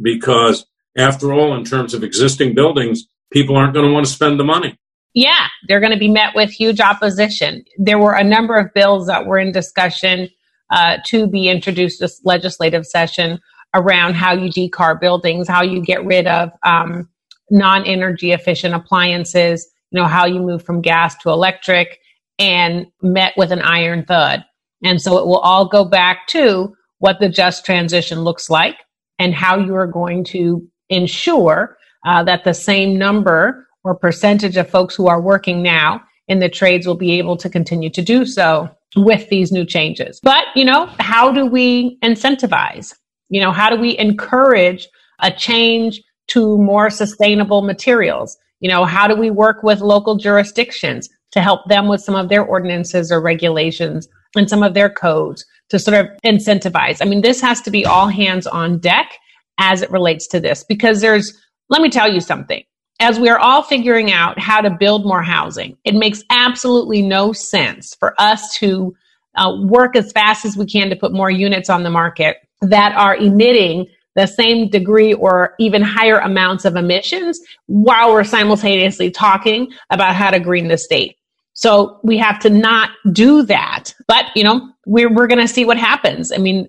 [0.00, 0.64] Because
[0.96, 4.44] after all, in terms of existing buildings, people aren't going to want to spend the
[4.44, 4.78] money
[5.16, 7.64] yeah, they're going to be met with huge opposition.
[7.78, 10.28] There were a number of bills that were in discussion
[10.70, 13.40] uh, to be introduced this legislative session
[13.74, 17.08] around how you decar buildings, how you get rid of um,
[17.50, 21.98] non-energy efficient appliances, you know, how you move from gas to electric,
[22.38, 24.44] and met with an iron thud.
[24.84, 28.76] And so it will all go back to what the just transition looks like
[29.18, 31.76] and how you are going to ensure
[32.06, 36.48] uh, that the same number or percentage of folks who are working now in the
[36.48, 40.20] trades will be able to continue to do so with these new changes.
[40.22, 42.94] But, you know, how do we incentivize?
[43.28, 44.88] You know, how do we encourage
[45.20, 48.36] a change to more sustainable materials?
[48.60, 52.28] You know, how do we work with local jurisdictions to help them with some of
[52.28, 56.98] their ordinances or regulations and some of their codes to sort of incentivize?
[57.00, 59.12] I mean, this has to be all hands on deck
[59.58, 61.32] as it relates to this because there's,
[61.68, 62.62] let me tell you something
[63.00, 67.94] as we're all figuring out how to build more housing, it makes absolutely no sense
[67.94, 68.94] for us to
[69.34, 72.92] uh, work as fast as we can to put more units on the market that
[72.96, 79.70] are emitting the same degree or even higher amounts of emissions while we're simultaneously talking
[79.90, 81.16] about how to green the state.
[81.52, 83.94] So we have to not do that.
[84.08, 86.32] But, you know, we're, we're going to see what happens.
[86.32, 86.68] I mean,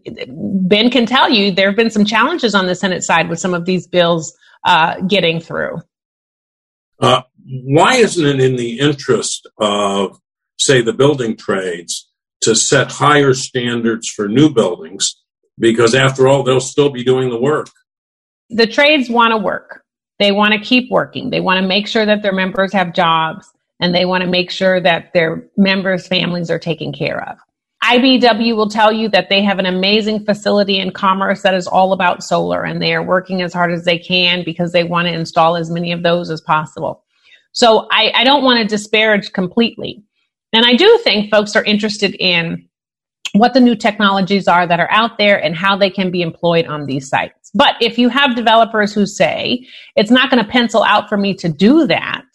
[0.68, 3.54] Ben can tell you there have been some challenges on the Senate side with some
[3.54, 4.34] of these bills
[4.66, 5.78] uh, getting through.
[7.00, 10.20] Uh, why isn't it in the interest of,
[10.58, 12.10] say, the building trades
[12.42, 15.16] to set higher standards for new buildings?
[15.60, 17.70] Because after all, they'll still be doing the work.
[18.50, 19.84] The trades want to work.
[20.20, 21.30] They want to keep working.
[21.30, 24.50] They want to make sure that their members have jobs and they want to make
[24.52, 27.38] sure that their members' families are taken care of.
[27.88, 31.94] IBEW will tell you that they have an amazing facility in commerce that is all
[31.94, 35.14] about solar and they are working as hard as they can because they want to
[35.14, 37.04] install as many of those as possible.
[37.54, 40.04] So I, I don't want to disparage completely.
[40.52, 42.68] And I do think folks are interested in
[43.34, 46.66] what the new technologies are that are out there and how they can be employed
[46.68, 47.52] on these sites.
[47.54, 51.34] But if you have developers who say, it's not going to pencil out for me
[51.36, 52.26] to do that,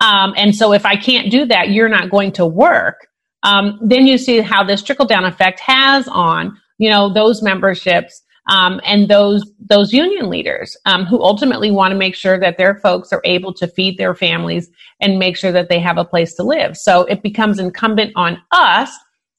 [0.00, 3.08] um, and so if I can't do that, you're not going to work,
[3.42, 8.22] um, then you see how this trickle down effect has on you know those memberships
[8.48, 12.76] um, and those those union leaders um, who ultimately want to make sure that their
[12.76, 14.70] folks are able to feed their families
[15.00, 16.76] and make sure that they have a place to live.
[16.76, 18.90] So it becomes incumbent on us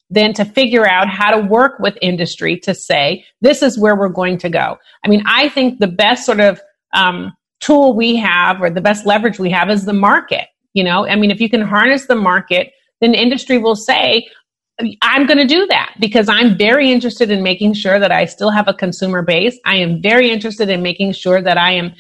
[0.10, 4.08] then to figure out how to work with industry to say this is where we're
[4.08, 4.78] going to go.
[5.04, 6.62] I mean, I think the best sort of
[6.94, 10.48] um, tool we have or the best leverage we have is the market.
[10.74, 14.28] You know, I mean, if you can harness the market then industry will say,
[15.02, 18.52] I'm going to do that because I'm very interested in making sure that I still
[18.52, 19.58] have a consumer base.
[19.66, 21.94] I am very interested in making sure that I am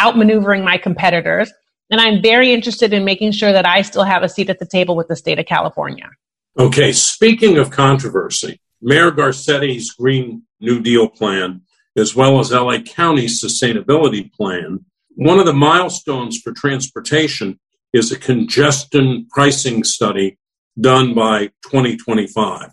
[0.00, 1.52] outmaneuvering my competitors.
[1.90, 4.66] And I'm very interested in making sure that I still have a seat at the
[4.66, 6.10] table with the state of California.
[6.58, 11.62] Okay, speaking of controversy, Mayor Garcetti's Green New Deal plan
[11.96, 14.84] as well as LA County's sustainability plan.
[15.16, 17.60] One of the milestones for transportation
[17.92, 20.36] is a congestion pricing study
[20.80, 22.70] done by 2025.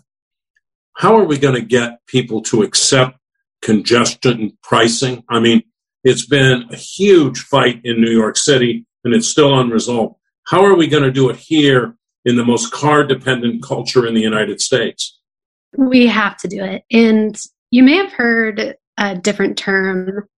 [0.96, 3.18] How are we going to get people to accept
[3.62, 5.24] congestion pricing?
[5.28, 5.62] I mean,
[6.04, 10.16] it's been a huge fight in New York City and it's still unresolved.
[10.46, 14.14] How are we going to do it here in the most car dependent culture in
[14.14, 15.18] the United States?
[15.76, 16.82] We have to do it.
[16.90, 17.38] And
[17.70, 20.28] you may have heard a different term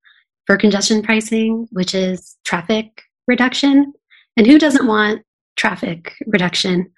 [0.47, 3.93] for congestion pricing, which is traffic reduction.
[4.37, 5.23] And who doesn't want
[5.57, 6.93] traffic reduction?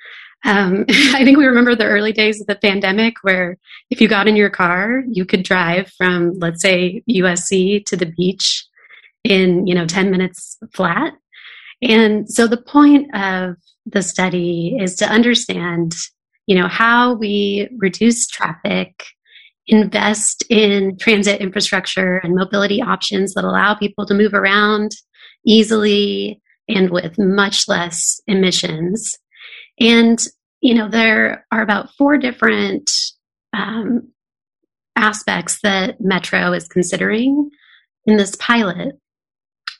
[0.44, 3.58] Um, I think we remember the early days of the pandemic where
[3.90, 8.06] if you got in your car, you could drive from, let's say, USC to the
[8.06, 8.64] beach
[9.24, 11.14] in, you know, 10 minutes flat.
[11.82, 15.94] And so the point of the study is to understand,
[16.46, 19.04] you know, how we reduce traffic,
[19.66, 24.92] invest in transit infrastructure and mobility options that allow people to move around
[25.44, 29.16] easily and with much less emissions.
[29.78, 30.18] And,
[30.60, 32.90] you know, there are about four different
[33.52, 34.08] um,
[34.96, 37.50] aspects that Metro is considering
[38.06, 38.98] in this pilot.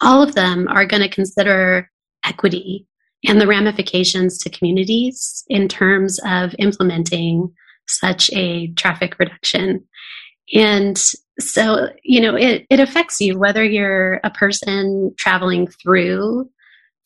[0.01, 1.91] All of them are going to consider
[2.25, 2.87] equity
[3.25, 7.53] and the ramifications to communities in terms of implementing
[7.89, 9.85] such a traffic reduction.
[10.53, 11.03] And
[11.41, 16.51] so, you know, it, it affects you whether you're a person traveling through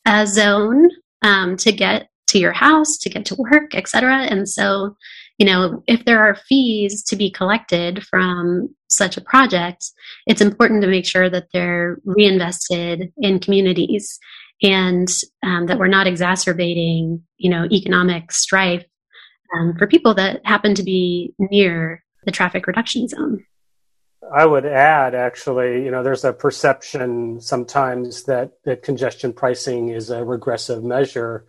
[0.05, 0.89] a zone
[1.21, 4.23] um, to get to your house, to get to work, etc.
[4.29, 4.95] And so,
[5.37, 9.91] you know, if there are fees to be collected from such a project,
[10.27, 14.19] it's important to make sure that they're reinvested in communities
[14.63, 15.09] and
[15.43, 18.85] um, that we're not exacerbating, you know, economic strife
[19.55, 23.43] um, for people that happen to be near the traffic reduction zone.
[24.33, 30.09] I would add, actually, you know, there's a perception sometimes that, that congestion pricing is
[30.09, 31.45] a regressive measure,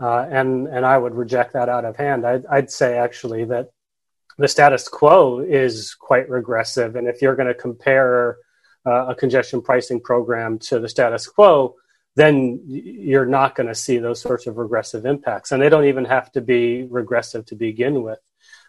[0.00, 2.26] uh, and and I would reject that out of hand.
[2.26, 3.70] I'd, I'd say actually that
[4.38, 8.38] the status quo is quite regressive, and if you're going to compare
[8.86, 11.76] uh, a congestion pricing program to the status quo,
[12.16, 15.52] then you're not going to see those sorts of regressive impacts.
[15.52, 18.18] And they don't even have to be regressive to begin with.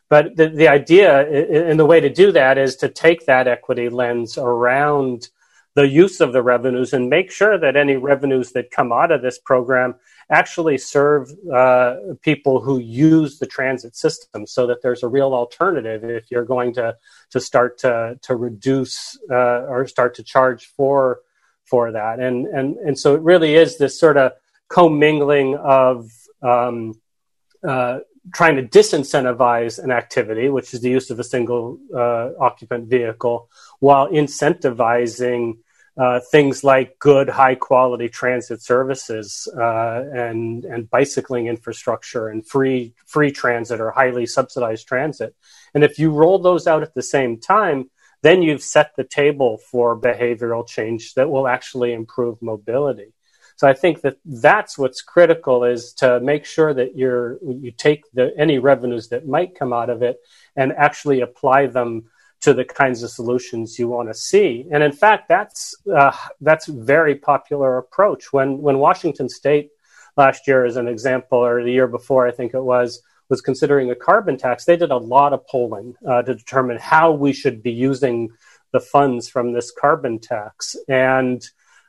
[0.10, 3.90] But the, the idea and the way to do that is to take that equity
[3.90, 5.30] lens around
[5.76, 9.22] the use of the revenues and make sure that any revenues that come out of
[9.22, 9.96] this program
[10.30, 16.04] actually serve uh, people who use the transit system so that there's a real alternative
[16.04, 16.96] if you're going to,
[17.30, 21.20] to start to, to reduce uh, or start to charge for
[21.66, 22.20] for that.
[22.20, 24.34] And and and so it really is this sort of
[24.70, 26.10] commingling of
[26.42, 26.94] um,
[27.68, 28.00] uh,
[28.34, 33.50] trying to disincentivize an activity, which is the use of a single uh, occupant vehicle,
[33.80, 35.58] while incentivizing
[35.98, 42.94] uh, things like good, high quality transit services uh, and and bicycling infrastructure and free
[43.06, 45.34] free transit or highly subsidized transit.
[45.74, 47.90] And if you roll those out at the same time,
[48.22, 53.14] then you've set the table for behavioral change that will actually improve mobility.
[53.58, 58.04] So I think that that's what's critical is to make sure that you're you take
[58.14, 60.18] the any revenues that might come out of it
[60.58, 62.10] and actually apply them
[62.42, 64.66] to the kinds of solutions you want to see.
[64.72, 68.32] And in fact, that's uh, that's very popular approach.
[68.32, 69.70] When when Washington State
[70.18, 73.90] last year, as an example, or the year before, I think it was was considering
[73.90, 77.64] a carbon tax, they did a lot of polling uh, to determine how we should
[77.64, 78.30] be using
[78.72, 80.76] the funds from this carbon tax.
[80.88, 81.44] And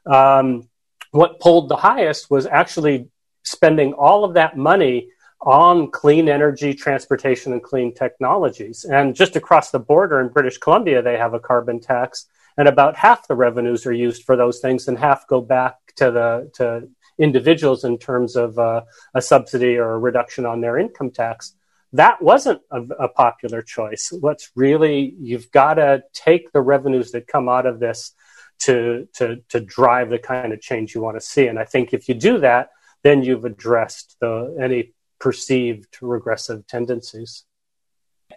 [0.06, 0.68] um,
[1.10, 3.08] what polled the highest was actually
[3.42, 5.08] spending all of that money
[5.40, 8.84] on clean energy, transportation, and clean technologies.
[8.84, 12.96] And just across the border in British Columbia, they have a carbon tax, and about
[12.96, 16.88] half the revenues are used for those things, and half go back to the to
[17.18, 18.82] individuals in terms of uh,
[19.14, 21.54] a subsidy or a reduction on their income tax.
[21.92, 24.12] That wasn't a, a popular choice.
[24.12, 28.12] What's really, you've got to take the revenues that come out of this
[28.60, 31.46] to, to, to drive the kind of change you want to see.
[31.46, 32.70] And I think if you do that,
[33.02, 37.44] then you've addressed the, any perceived regressive tendencies.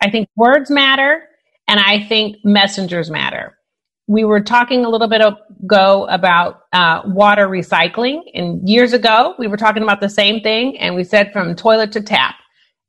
[0.01, 1.23] I think words matter,
[1.67, 3.59] and I think messengers matter
[4.09, 9.45] we were talking a little bit ago about uh, water recycling, and years ago we
[9.45, 12.36] were talking about the same thing, and we said from toilet to tap,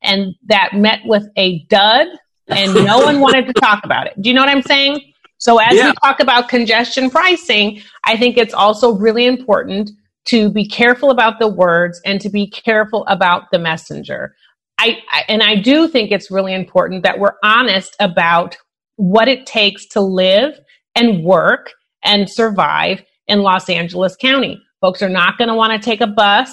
[0.01, 2.07] and that met with a dud,
[2.49, 4.15] and no one wanted to talk about it.
[4.23, 5.13] Do you know what I'm saying?
[5.37, 5.89] So as yeah.
[5.89, 9.91] we talk about congestion pricing, I think it's also really important
[10.27, 14.35] to be careful about the words and to be careful about the messenger.
[14.79, 18.57] I, I and I do think it's really important that we're honest about
[18.97, 20.59] what it takes to live
[20.95, 24.61] and work and survive in Los Angeles County.
[24.81, 26.51] Folks are not going to want to take a bus,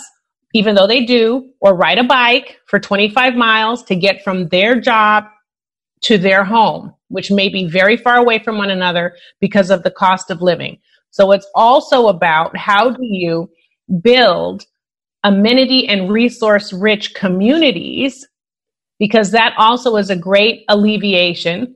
[0.53, 4.80] even though they do, or ride a bike for 25 miles to get from their
[4.80, 5.26] job
[6.01, 9.91] to their home, which may be very far away from one another because of the
[9.91, 10.78] cost of living.
[11.18, 13.49] So it's also about how do you
[14.01, 14.65] build
[15.24, 18.28] amenity and resource rich communities
[18.99, 21.76] because that also is a great alleviation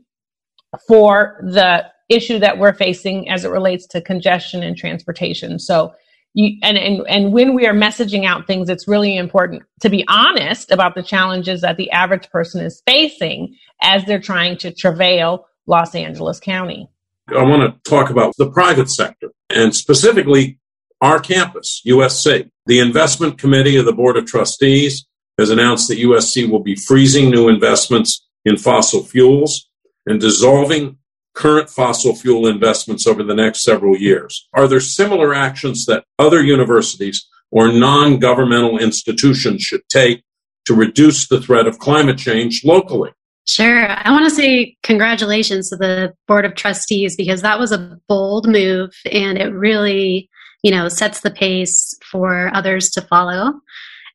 [0.88, 5.58] for the issue that we're facing as it relates to congestion and transportation.
[5.58, 5.92] So
[6.36, 10.06] you, and, and, and when we are messaging out things, it's really important to be
[10.08, 15.48] honest about the challenges that the average person is facing as they're trying to travail
[15.66, 16.91] Los Angeles County.
[17.36, 20.60] I want to talk about the private sector and specifically
[21.02, 22.50] our campus, USC.
[22.68, 25.06] The investment committee of the Board of Trustees
[25.38, 29.70] has announced that USC will be freezing new investments in fossil fuels
[30.06, 30.98] and dissolving
[31.34, 34.48] current fossil fuel investments over the next several years.
[34.54, 40.24] Are there similar actions that other universities or non governmental institutions should take
[40.66, 43.12] to reduce the threat of climate change locally?
[43.48, 43.88] Sure.
[43.89, 48.48] I want to say congratulations to the Board of Trustees because that was a bold
[48.48, 50.30] move and it really,
[50.64, 53.54] you know, sets the pace for others to follow.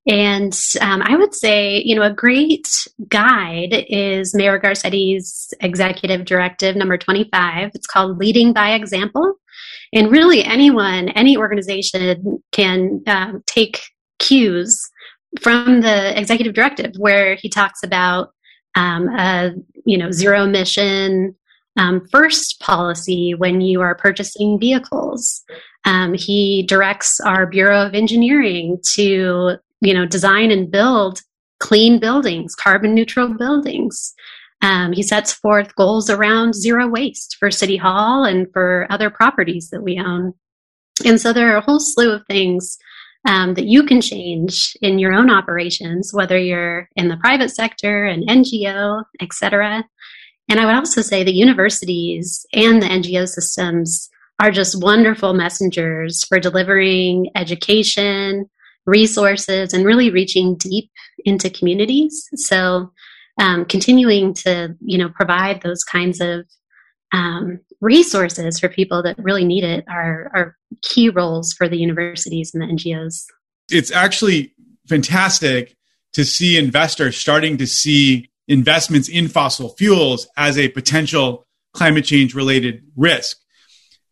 [0.09, 2.68] And um, I would say, you know, a great
[3.09, 7.72] guide is Mayor Garcetti's executive directive number 25.
[7.74, 9.35] It's called Leading by Example.
[9.93, 13.81] And really, anyone, any organization can um, take
[14.20, 14.81] cues
[15.41, 18.31] from the executive directive where he talks about
[18.77, 19.53] um, a,
[19.85, 21.35] you know, zero emission
[21.77, 25.43] um, first policy when you are purchasing vehicles.
[25.85, 31.20] Um, he directs our Bureau of Engineering to you know, design and build
[31.61, 34.14] clean buildings, carbon neutral buildings.
[34.62, 39.70] Um, he sets forth goals around zero waste for City Hall and for other properties
[39.70, 40.33] that we own.
[41.05, 42.79] And so there are a whole slew of things
[43.27, 48.05] um, that you can change in your own operations, whether you're in the private sector,
[48.05, 49.85] an NGO, etc.
[50.49, 54.09] And I would also say the universities and the NGO systems
[54.41, 58.49] are just wonderful messengers for delivering education,
[58.87, 60.91] resources and really reaching deep
[61.24, 62.29] into communities.
[62.37, 62.93] So,
[63.39, 66.47] um, continuing to you know provide those kinds of
[67.12, 72.53] um, resources for people that really need it are, are key roles for the universities
[72.55, 73.25] and the NGOs.
[73.71, 74.55] It's actually
[74.89, 75.77] fantastic
[76.12, 82.35] to see investors starting to see investments in fossil fuels as a potential climate change
[82.35, 83.39] related risk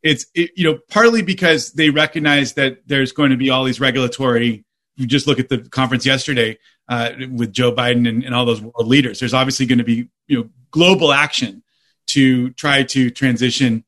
[0.04, 3.80] it's it, you know partly because they recognize that there's going to be all these
[3.80, 4.64] regulatory
[4.96, 6.56] you just look at the conference yesterday
[6.88, 9.18] uh, with Joe Biden and, and, all those world leaders.
[9.18, 11.64] There's obviously going to be you know global action
[12.08, 13.84] to try to transition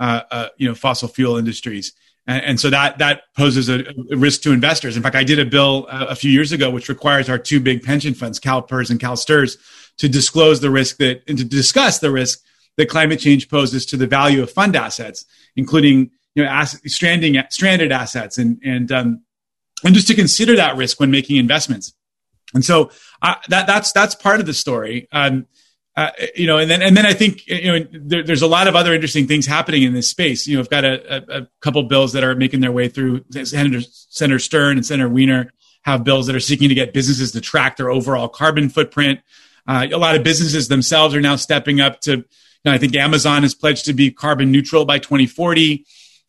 [0.00, 1.92] uh, uh, you know fossil fuel industries,
[2.28, 4.96] and, and so that that poses a, risk to investors.
[4.96, 7.58] In fact, I did a bill a, a few years ago which requires our two
[7.58, 9.56] big pension funds, CalPERS and CalSTRS,
[9.96, 12.40] to disclose the risk that and to discuss the risk
[12.76, 15.24] that climate change poses to the value of fund assets,
[15.56, 19.22] including you know asset, stranding stranded assets and and um,
[19.82, 21.94] and just to consider that risk when making investments.
[22.54, 22.90] And so
[23.22, 25.08] uh, that that's that's part of the story.
[25.12, 25.46] Um,
[25.98, 28.68] uh, you know, and then and then I think you know there, there's a lot
[28.68, 30.46] of other interesting things happening in this space.
[30.46, 33.24] You know, I've got a, a, a couple bills that are making their way through.
[33.42, 37.40] Senator, Senator Stern and Senator Wiener have bills that are seeking to get businesses to
[37.40, 39.18] track their overall carbon footprint.
[39.66, 42.12] Uh, a lot of businesses themselves are now stepping up to.
[42.12, 42.24] You
[42.64, 45.84] know, I think Amazon has pledged to be carbon neutral by 2040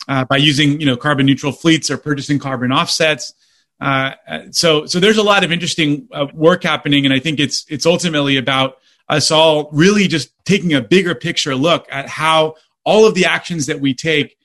[0.08, 3.36] uh, by using you know carbon neutral fleets or purchasing carbon offsets.
[3.80, 4.14] Uh,
[4.50, 7.86] so so there's a lot of interesting uh, work happening, and I think it's it's
[7.86, 8.78] ultimately about
[9.10, 13.66] us all really just taking a bigger picture look at how all of the actions
[13.66, 14.38] that we take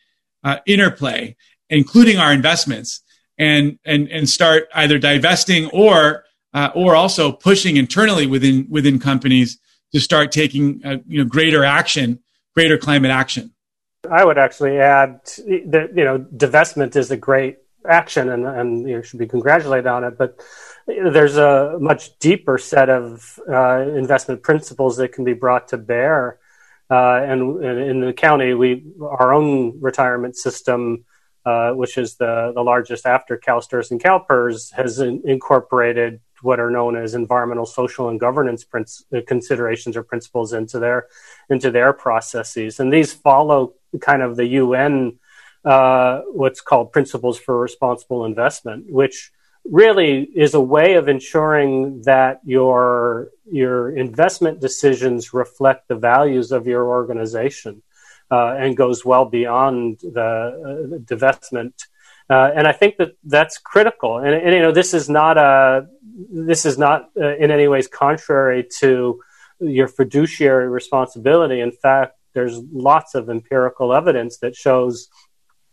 [0.42, 1.36] uh, interplay,
[1.68, 3.02] including our investments,
[3.38, 9.58] and and and start either divesting or uh, or also pushing internally within within companies
[9.92, 12.20] to start taking uh, you know greater action,
[12.54, 13.52] greater climate action.
[14.10, 17.58] I would actually add that you know divestment is a great
[17.88, 20.16] action, and, and you should be congratulated on it.
[20.18, 20.40] But
[20.86, 26.38] there's a much deeper set of uh, investment principles that can be brought to bear.
[26.90, 31.04] Uh, and, and, in the county, we our own retirement system,
[31.46, 36.70] uh, which is the the largest after CalSTRS and CalPERS, has in, incorporated what are
[36.70, 38.66] known as environmental, social, and governance
[39.26, 41.06] considerations or principles into their
[41.48, 42.78] into their processes.
[42.78, 45.18] And these follow kind of the UN
[45.64, 49.32] uh, what's called Principles for Responsible Investment, which
[49.64, 56.66] really is a way of ensuring that your your investment decisions reflect the values of
[56.66, 57.82] your organization.
[58.30, 61.74] uh, and goes well beyond the uh, divestment.
[62.28, 64.18] Uh, and I think that that's critical.
[64.18, 65.86] And, and, you know, this is not a
[66.30, 69.20] this is not uh, in any ways contrary to
[69.60, 71.60] your fiduciary responsibility.
[71.60, 75.08] In fact, there's lots of empirical evidence that shows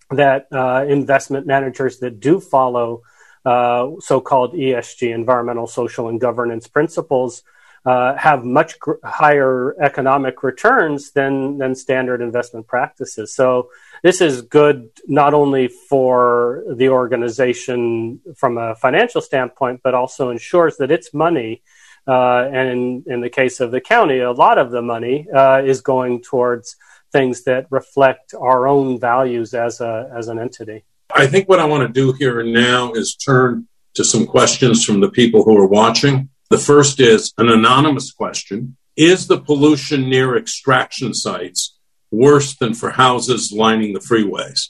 [0.10, 3.02] that uh, investment managers that do follow
[3.46, 7.44] uh, so-called ESG, environmental, social, and governance principles,
[7.86, 13.34] uh, have much gr- higher economic returns than than standard investment practices.
[13.34, 13.70] So
[14.04, 20.78] this is good not only for the organization from a financial standpoint, but also ensures
[20.78, 21.64] that its money.
[22.08, 25.62] Uh, and in, in, the case of the county, a lot of the money uh,
[25.64, 26.76] is going towards
[27.12, 30.84] things that reflect our own values as a as an entity.
[31.16, 34.84] I think what I want to do here and now is turn to some questions
[34.84, 36.30] from the people who are watching.
[36.50, 41.78] The first is an anonymous question Is the pollution near extraction sites
[42.12, 44.70] worse than for houses lining the freeways?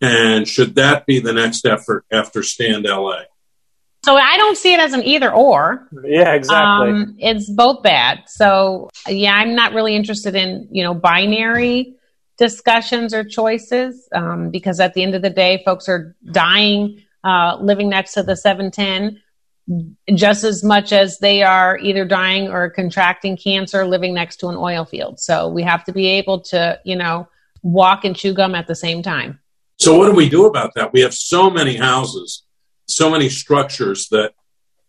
[0.00, 3.22] And should that be the next effort after Stand LA?
[4.04, 5.88] So I don't see it as an either or.
[6.04, 6.90] Yeah, exactly.
[6.90, 8.24] Um, it's both bad.
[8.28, 11.95] So yeah, I'm not really interested in you know binary
[12.38, 17.56] discussions or choices um, because at the end of the day, folks are dying uh,
[17.60, 19.20] living next to the 710
[20.14, 24.56] just as much as they are either dying or contracting cancer living next to an
[24.56, 25.18] oil field.
[25.18, 27.28] So we have to be able to, you know,
[27.62, 29.40] walk and chew gum at the same time.
[29.78, 30.92] So what do we do about that?
[30.92, 32.44] We have so many houses,
[32.86, 34.34] so many structures that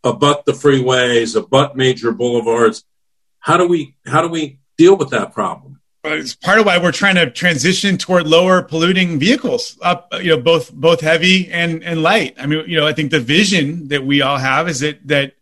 [0.03, 2.83] abut the freeways, abut major boulevards.
[3.39, 5.76] How do we how do we deal with that problem?
[6.03, 10.41] It's part of why we're trying to transition toward lower polluting vehicles up you know
[10.41, 12.35] both both heavy and and light.
[12.39, 15.33] I mean you know i think the vision that we all have is that that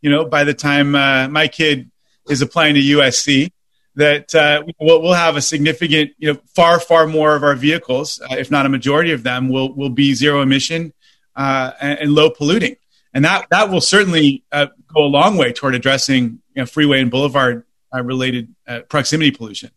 [0.00, 1.90] you know by the time uh, my kid
[2.28, 3.50] is applying to usc
[3.96, 8.20] that uh, we'll, we'll have a significant you know far far more of our vehicles
[8.30, 10.92] uh, if not a majority of them will will be zero emission
[11.36, 12.76] uh, and, and, low polluting.
[13.12, 17.00] And that that will certainly uh, go a long way toward addressing you know, freeway
[17.00, 18.54] and boulevard uh, related
[18.88, 19.70] proximity pollution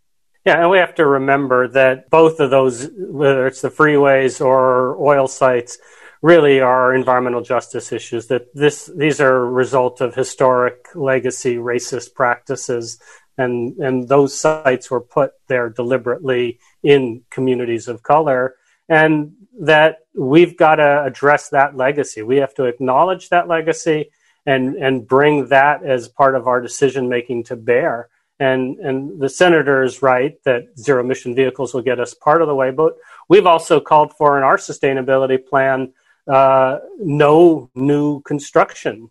[0.47, 4.95] yeah, and we have to remember that both of those, whether it's the freeways or
[4.97, 5.77] oil sites,
[6.21, 8.27] really are environmental justice issues.
[8.27, 12.97] That this these are a result of historic legacy racist practices,
[13.37, 18.55] and and those sites were put there deliberately in communities of color,
[18.87, 22.21] and that we've got to address that legacy.
[22.21, 24.11] We have to acknowledge that legacy
[24.45, 28.07] and and bring that as part of our decision making to bear.
[28.39, 32.47] And, and the senator is right that zero emission vehicles will get us part of
[32.47, 32.71] the way.
[32.71, 32.93] But
[33.27, 35.93] we've also called for in our sustainability plan
[36.27, 39.09] uh, no new construction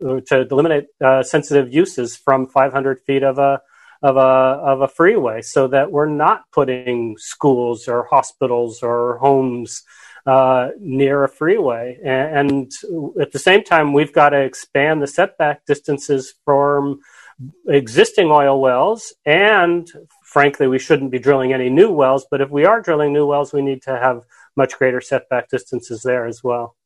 [0.00, 3.60] to eliminate uh, sensitive uses from 500 feet of a
[4.02, 9.84] of a of a freeway, so that we're not putting schools or hospitals or homes
[10.26, 11.98] uh, near a freeway.
[12.04, 12.72] And, and,
[13.20, 17.00] at the same time, we've got to expand the setback distances from
[17.68, 19.90] existing oil wells and
[20.24, 23.52] frankly we shouldn't be drilling any new wells but if we are drilling new wells
[23.52, 24.24] we need to have
[24.56, 26.76] much greater setback distances there as well.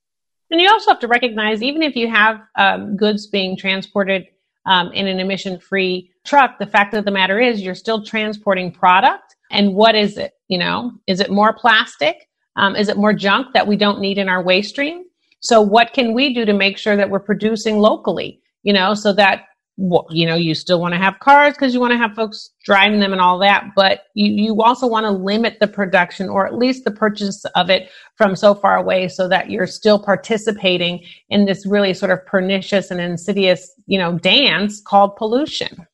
[0.50, 4.28] And you also have to recognize even if you have um, goods being transported
[4.64, 8.70] um, in an emission free truck the fact of the matter is you're still transporting
[8.70, 9.36] product.
[9.50, 10.92] And what is it you know?
[11.06, 12.28] Is it more plastic?
[12.56, 15.04] Um, is it more junk that we don't need in our waste stream?
[15.40, 19.12] So what can we do to make sure that we're producing locally you know so
[19.12, 19.44] that
[19.76, 22.98] you know, you still want to have cars because you want to have folks driving
[22.98, 26.54] them and all that, but you, you also want to limit the production or at
[26.54, 31.44] least the purchase of it from so far away so that you're still participating in
[31.44, 35.86] this really sort of pernicious and insidious, you know, dance called pollution.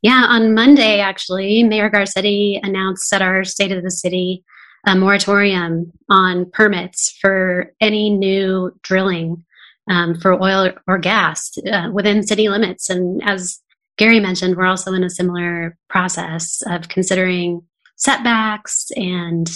[0.00, 4.44] Yeah, on Monday, actually, Mayor Garcetti announced at our State of the City
[4.86, 9.44] a moratorium on permits for any new drilling
[9.88, 12.90] um, for oil or gas uh, within city limits.
[12.90, 13.60] And as
[13.96, 17.62] Gary mentioned, we're also in a similar process of considering
[17.96, 19.50] setbacks and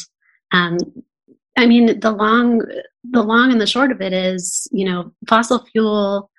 [0.53, 0.77] um,
[1.57, 2.63] I mean the long
[3.11, 6.31] the long and the short of it is, you know, fossil fuel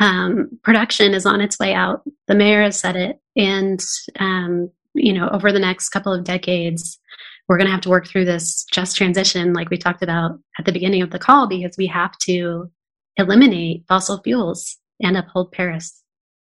[0.00, 2.02] um, production is on its way out.
[2.26, 3.82] The mayor has said it, and
[4.18, 6.98] um, you know, over the next couple of decades,
[7.48, 10.64] we're going to have to work through this just transition, like we talked about at
[10.64, 12.70] the beginning of the call, because we have to
[13.16, 16.02] eliminate fossil fuels and uphold Paris.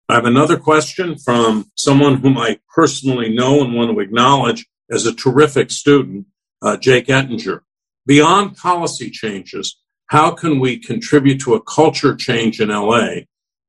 [0.08, 5.06] I have another question from someone whom I personally know and want to acknowledge as
[5.06, 6.26] a terrific student,
[6.62, 7.62] uh, Jake Ettinger.
[8.06, 13.20] Beyond policy changes, how can we contribute to a culture change in LA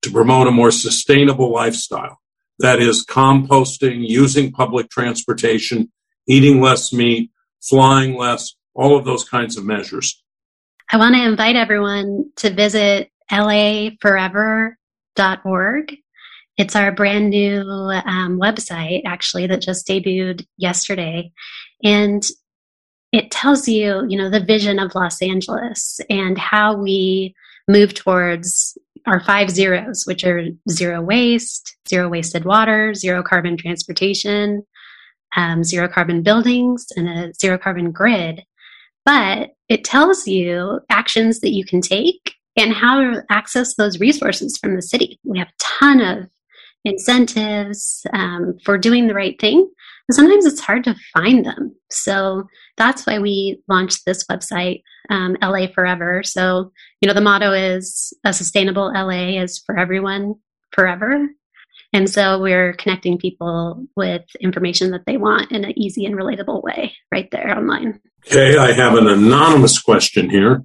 [0.02, 2.20] to promote a more sustainable lifestyle?
[2.58, 5.92] That is composting, using public transportation,
[6.28, 7.30] eating less meat,
[7.62, 10.24] flying less, all of those kinds of measures.
[10.94, 15.96] I want to invite everyone to visit laforever.org.
[16.58, 21.32] It's our brand new um, website, actually, that just debuted yesterday.
[21.82, 22.22] And
[23.14, 27.36] it tells you, you know, the vision of Los Angeles and how we
[27.70, 34.64] move towards our five zeros, which are zero waste, zero wasted water, zero carbon transportation,
[35.38, 38.44] um, zero carbon buildings, and a zero carbon grid.
[39.06, 44.58] But it tells you actions that you can take and how to access those resources
[44.58, 45.18] from the city.
[45.24, 46.30] We have a ton of
[46.84, 49.60] incentives um, for doing the right thing.
[49.60, 51.74] And sometimes it's hard to find them.
[51.90, 52.44] So
[52.76, 56.22] that's why we launched this website, um, LA Forever.
[56.22, 60.36] So, you know, the motto is a sustainable LA is for everyone
[60.74, 61.30] forever.
[61.94, 66.64] And so we're connecting people with information that they want in an easy and relatable
[66.64, 68.00] way right there online.
[68.28, 70.64] Okay, I have an anonymous question here.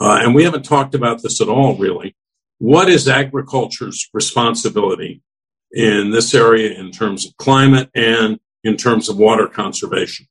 [0.00, 2.16] Uh, and we haven't talked about this at all, really.
[2.58, 5.22] What is agriculture's responsibility
[5.72, 10.26] in this area in terms of climate and in terms of water conservation?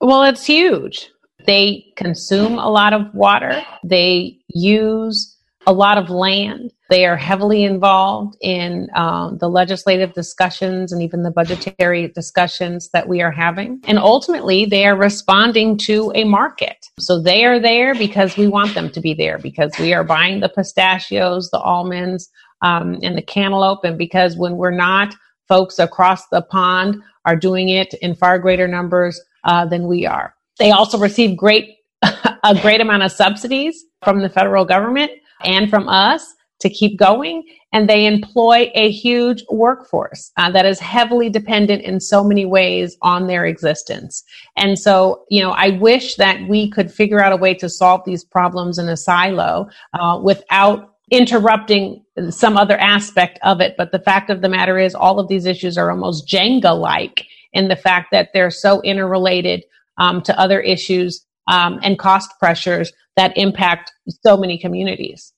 [0.00, 1.10] Well, it's huge.
[1.46, 3.62] They consume a lot of water.
[3.84, 5.35] They use
[5.66, 6.72] a lot of land.
[6.88, 13.08] They are heavily involved in um, the legislative discussions and even the budgetary discussions that
[13.08, 13.80] we are having.
[13.84, 16.86] And ultimately, they are responding to a market.
[17.00, 20.40] So they are there because we want them to be there, because we are buying
[20.40, 22.30] the pistachios, the almonds,
[22.62, 23.84] um, and the cantaloupe.
[23.84, 25.14] And because when we're not,
[25.48, 30.34] folks across the pond are doing it in far greater numbers uh, than we are.
[30.58, 35.10] They also receive great a great amount of subsidies from the federal government
[35.44, 37.44] and from us to keep going.
[37.72, 42.96] And they employ a huge workforce uh, that is heavily dependent in so many ways
[43.02, 44.24] on their existence.
[44.56, 48.00] And so, you know, I wish that we could figure out a way to solve
[48.06, 53.74] these problems in a silo uh, without interrupting some other aspect of it.
[53.76, 57.26] But the fact of the matter is, all of these issues are almost Jenga like
[57.52, 59.64] in the fact that they're so interrelated
[59.98, 63.92] um, to other issues um, and cost pressures that impact
[64.24, 65.32] so many communities.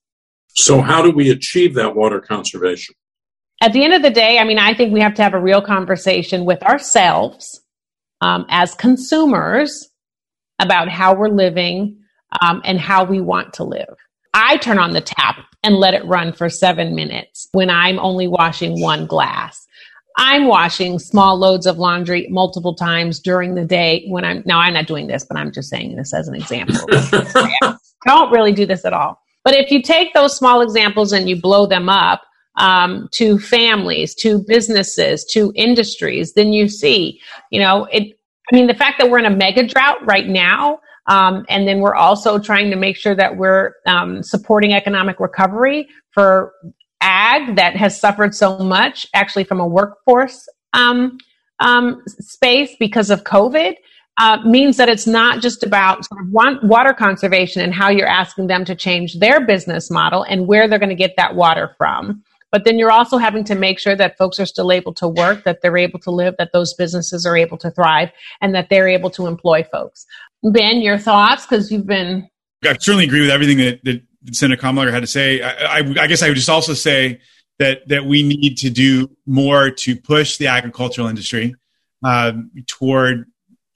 [0.48, 2.94] So, how do we achieve that water conservation?
[3.60, 5.40] At the end of the day, I mean, I think we have to have a
[5.40, 7.60] real conversation with ourselves
[8.20, 9.88] um, as consumers
[10.58, 11.98] about how we're living
[12.40, 13.94] um, and how we want to live.
[14.34, 18.28] I turn on the tap and let it run for seven minutes when I'm only
[18.28, 19.66] washing one glass.
[20.18, 24.74] I'm washing small loads of laundry multiple times during the day when I'm now I'm
[24.74, 26.74] not doing this, but I'm just saying this as an example.
[28.04, 29.20] don't really do this at all.
[29.44, 32.22] But if you take those small examples and you blow them up
[32.56, 38.18] um, to families, to businesses, to industries, then you see, you know, it.
[38.50, 41.80] I mean, the fact that we're in a mega drought right now, um, and then
[41.80, 46.52] we're also trying to make sure that we're um, supporting economic recovery for
[47.00, 51.18] ag that has suffered so much actually from a workforce um,
[51.60, 53.74] um, space because of COVID.
[54.20, 56.32] Uh, means that it's not just about sort of
[56.64, 60.80] water conservation and how you're asking them to change their business model and where they're
[60.80, 62.20] going to get that water from.
[62.50, 65.44] But then you're also having to make sure that folks are still able to work,
[65.44, 68.88] that they're able to live, that those businesses are able to thrive, and that they're
[68.88, 70.06] able to employ folks.
[70.42, 71.46] Ben, your thoughts?
[71.46, 72.28] Because you've been.
[72.64, 75.42] I certainly agree with everything that, that Senator Kamlager had to say.
[75.42, 77.20] I, I, I, guess I would just also say
[77.58, 81.54] that that we need to do more to push the agricultural industry
[82.02, 83.26] um, toward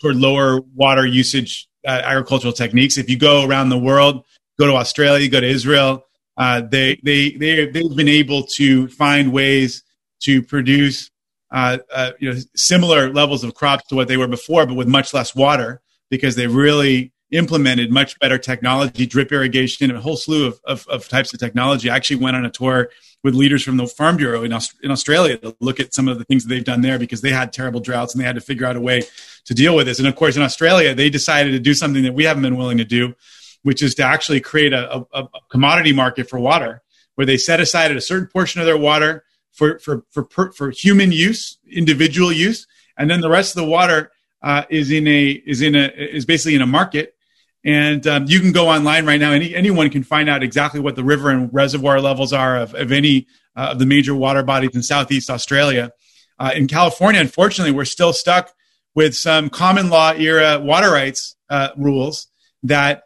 [0.00, 2.98] toward lower water usage uh, agricultural techniques.
[2.98, 4.24] If you go around the world,
[4.58, 6.04] go to Australia, go to Israel,
[6.36, 9.84] uh, they they they they've been able to find ways
[10.22, 11.10] to produce
[11.50, 14.88] uh, uh, you know similar levels of crops to what they were before, but with
[14.88, 15.80] much less water
[16.10, 20.86] because they really implemented much better technology, drip irrigation, and a whole slew of, of,
[20.88, 21.90] of, types of technology.
[21.90, 22.90] I actually went on a tour
[23.24, 26.18] with leaders from the Farm Bureau in, Aust- in Australia to look at some of
[26.18, 28.40] the things that they've done there because they had terrible droughts and they had to
[28.40, 29.02] figure out a way
[29.46, 29.98] to deal with this.
[29.98, 32.78] And of course, in Australia, they decided to do something that we haven't been willing
[32.78, 33.14] to do,
[33.62, 36.82] which is to actually create a, a, a commodity market for water
[37.14, 41.12] where they set aside a certain portion of their water for, for, for, for human
[41.12, 42.66] use, individual use,
[42.96, 44.10] and then the rest of the water
[44.42, 47.14] uh, is in a is in a is basically in a market
[47.64, 49.32] and um, you can go online right now.
[49.32, 52.92] Any, anyone can find out exactly what the river and reservoir levels are of, of
[52.92, 55.92] any uh, of the major water bodies in Southeast Australia.
[56.38, 58.52] Uh, in California, unfortunately, we're still stuck
[58.94, 62.28] with some common law era water rights uh, rules
[62.64, 63.04] that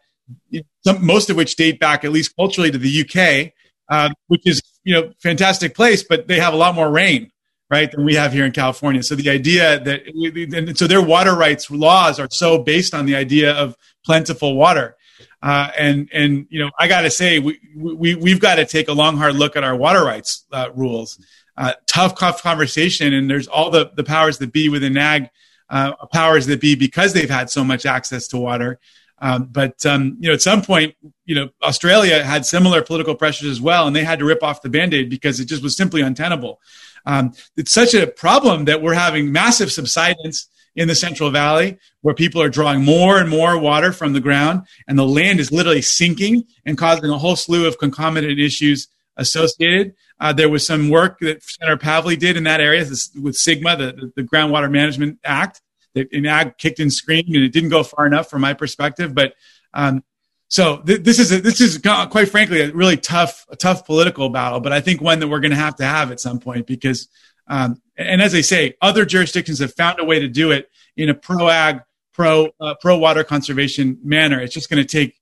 [0.83, 3.53] some, most of which date back at least culturally to the UK,
[3.89, 7.31] um, which is you know fantastic place, but they have a lot more rain
[7.69, 9.03] right, than we have here in California.
[9.03, 13.53] So the idea that, so their water rights laws are so based on the idea
[13.53, 14.95] of plentiful water.
[15.41, 18.87] Uh, and and you know, I got to say, we we we've got to take
[18.87, 21.19] a long, hard look at our water rights uh, rules.
[21.55, 25.29] Uh, tough, tough conversation, and there's all the the powers that be within ag,
[25.69, 28.79] uh, powers that be because they've had so much access to water.
[29.19, 30.95] Um, but um, you know, at some point,
[31.25, 34.61] you know, Australia had similar political pressures as well, and they had to rip off
[34.61, 36.59] the band-aid because it just was simply untenable.
[37.05, 42.13] Um, it's such a problem that we're having massive subsidence in the Central Valley where
[42.13, 45.81] people are drawing more and more water from the ground, and the land is literally
[45.81, 48.87] sinking and causing a whole slew of concomitant issues
[49.17, 49.95] associated.
[50.19, 54.11] Uh, there was some work that Senator Pavley did in that area with SGMA, the,
[54.15, 55.61] the Groundwater Management Act,
[55.97, 59.13] that ag kicked and screamed, and it didn't go far enough from my perspective.
[59.13, 59.33] But
[59.73, 60.03] um,
[60.47, 64.29] so th- this is a, this is quite frankly a really tough a tough political
[64.29, 66.67] battle, but I think one that we're going to have to have at some point
[66.67, 67.07] because
[67.47, 71.09] um, and as I say, other jurisdictions have found a way to do it in
[71.09, 71.81] a pro ag,
[72.13, 74.39] pro uh, pro water conservation manner.
[74.39, 75.15] It's just going to take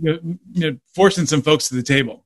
[0.00, 2.24] you know, forcing some folks to the table.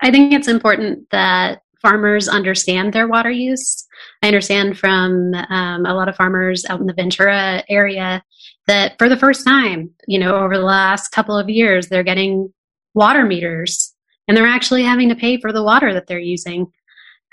[0.00, 3.85] I think it's important that farmers understand their water use.
[4.22, 8.22] I understand from um, a lot of farmers out in the Ventura area
[8.66, 12.52] that for the first time, you know, over the last couple of years, they're getting
[12.94, 13.94] water meters
[14.26, 16.72] and they're actually having to pay for the water that they're using.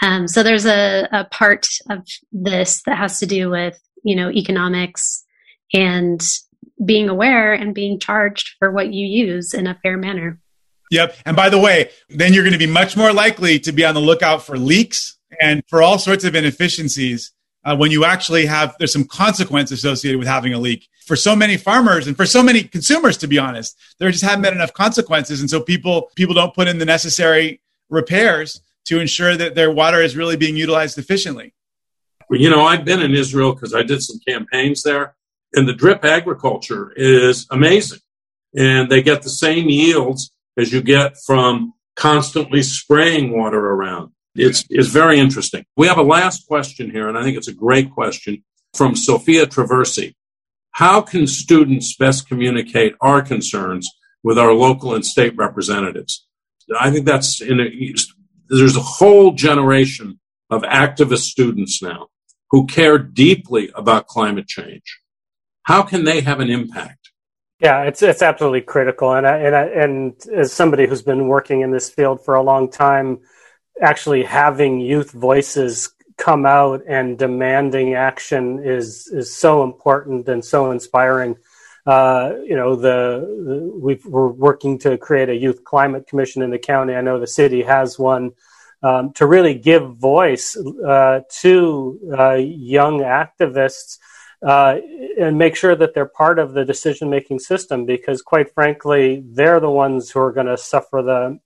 [0.02, 4.30] Um, so there's a, a part of this that has to do with, you know,
[4.30, 5.24] economics
[5.74, 6.22] and
[6.84, 10.40] being aware and being charged for what you use in a fair manner.
[10.92, 11.16] Yep.
[11.26, 13.96] And by the way, then you're going to be much more likely to be on
[13.96, 17.32] the lookout for leaks and for all sorts of inefficiencies
[17.66, 20.88] uh, when you actually have there's some consequence associated with having a leak.
[21.06, 24.44] For so many farmers and for so many consumers to be honest there just haven't
[24.44, 25.42] been enough consequences.
[25.42, 30.02] And so people people don't put in the necessary repairs to ensure that their water
[30.02, 31.54] is really being utilized efficiently.
[32.30, 35.16] You know i've been in israel because i did some campaigns there
[35.54, 38.00] and the drip agriculture is amazing.
[38.56, 44.66] And they get the same yields as you get from constantly spraying water around it's,
[44.70, 45.66] it's very interesting.
[45.78, 49.46] We have a last question here, and I think it's a great question from Sophia
[49.46, 50.14] Traversi.
[50.72, 53.90] How can students best communicate our concerns
[54.24, 56.26] with our local and state representatives?
[56.80, 57.96] I think that's in a,
[58.50, 60.20] there's a whole generation
[60.50, 62.08] of activist students now
[62.52, 65.00] who care deeply about climate change.
[65.64, 67.12] How can they have an impact?
[67.60, 71.62] Yeah, it's it's absolutely critical, and I, and I, and as somebody who's been working
[71.62, 73.20] in this field for a long time,
[73.82, 80.72] actually having youth voices come out and demanding action is is so important and so
[80.72, 81.36] inspiring.
[81.86, 86.58] Uh, you know, the, we are working to create a youth climate commission in the
[86.58, 86.94] county.
[86.94, 88.32] I know the city has one
[88.82, 93.98] um, to really give voice uh, to uh, young activists
[94.46, 94.78] uh,
[95.20, 97.86] and make sure that they're part of the decision making system.
[97.86, 101.40] Because, quite frankly, they're the ones who are going to suffer the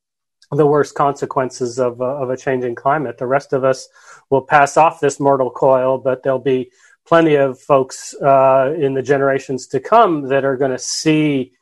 [0.52, 3.18] the worst consequences of, uh, of a changing climate.
[3.18, 3.90] The rest of us
[4.30, 6.72] will pass off this mortal coil, but there'll be
[7.06, 11.54] plenty of folks uh, in the generations to come that are going to see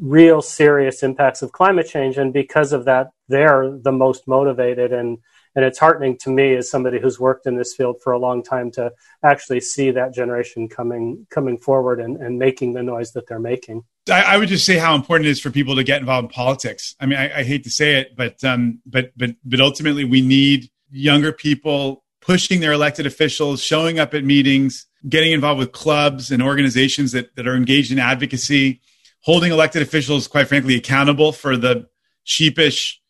[0.00, 2.16] real serious impacts of climate change.
[2.16, 4.92] And because of that, they're the most motivated.
[4.92, 5.18] And,
[5.54, 8.42] and it's heartening to me as somebody who's worked in this field for a long
[8.42, 8.92] time to
[9.22, 13.84] actually see that generation coming, coming forward and, and making the noise that they're making.
[14.10, 16.30] I, I, would just say how important it is for people to get involved in
[16.30, 16.96] politics.
[16.98, 20.22] I mean, I, I hate to say it, but um, but but but ultimately, we
[20.22, 26.32] need younger people pushing their elected officials, showing up at meetings, getting involved with clubs
[26.32, 28.80] and organizations that that are engaged in advocacy,
[29.20, 31.86] holding elected officials, quite frankly, accountable for the
[32.24, 33.01] sheepish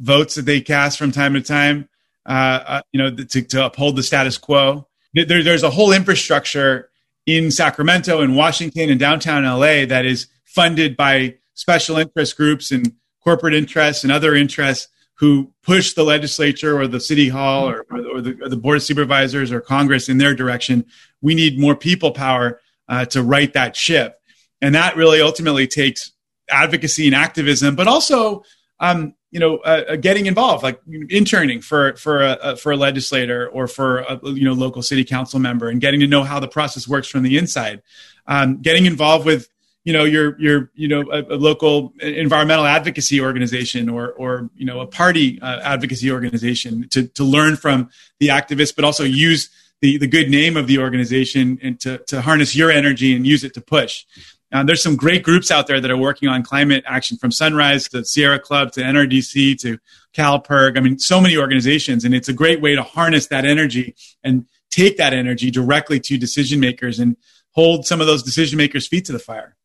[0.00, 1.88] votes that they cast from time to time.
[2.26, 4.86] Uh, uh, you know, to, to uphold the status quo.
[5.14, 6.90] There, there's a whole infrastructure
[7.24, 12.92] in Sacramento and Washington and downtown LA that is funded by special interest groups and
[13.24, 18.20] corporate interests and other interests who push the legislature or the city hall or, or,
[18.20, 20.84] the, or the, board of supervisors or Congress in their direction.
[21.20, 24.20] We need more people power uh, to right that ship.
[24.60, 26.12] And that really ultimately takes
[26.50, 28.44] advocacy and activism, but also,
[28.78, 33.48] um, you know, uh, uh getting involved, like interning for for a, for a legislator
[33.48, 36.48] or for a you know local city council member, and getting to know how the
[36.48, 37.82] process works from the inside.
[38.26, 39.48] Um, getting involved with
[39.84, 44.66] you know your your you know a, a, local environmental advocacy organization or or you
[44.66, 49.48] know a party uh, advocacy organization to to learn from the activists but also use
[49.80, 53.42] the the good name of the organization and to to harness your energy and use
[53.42, 54.04] it to push
[54.52, 57.88] uh, there's some great groups out there that are working on climate action from sunrise
[57.88, 59.78] to sierra club to nrdc to
[60.14, 60.76] CalPIRG.
[60.76, 63.94] I mean, so many organizations, and it's a great way to harness that energy
[64.24, 67.16] and take that energy directly to decision makers and
[67.52, 69.56] hold some of those decision makers' feet to the fire.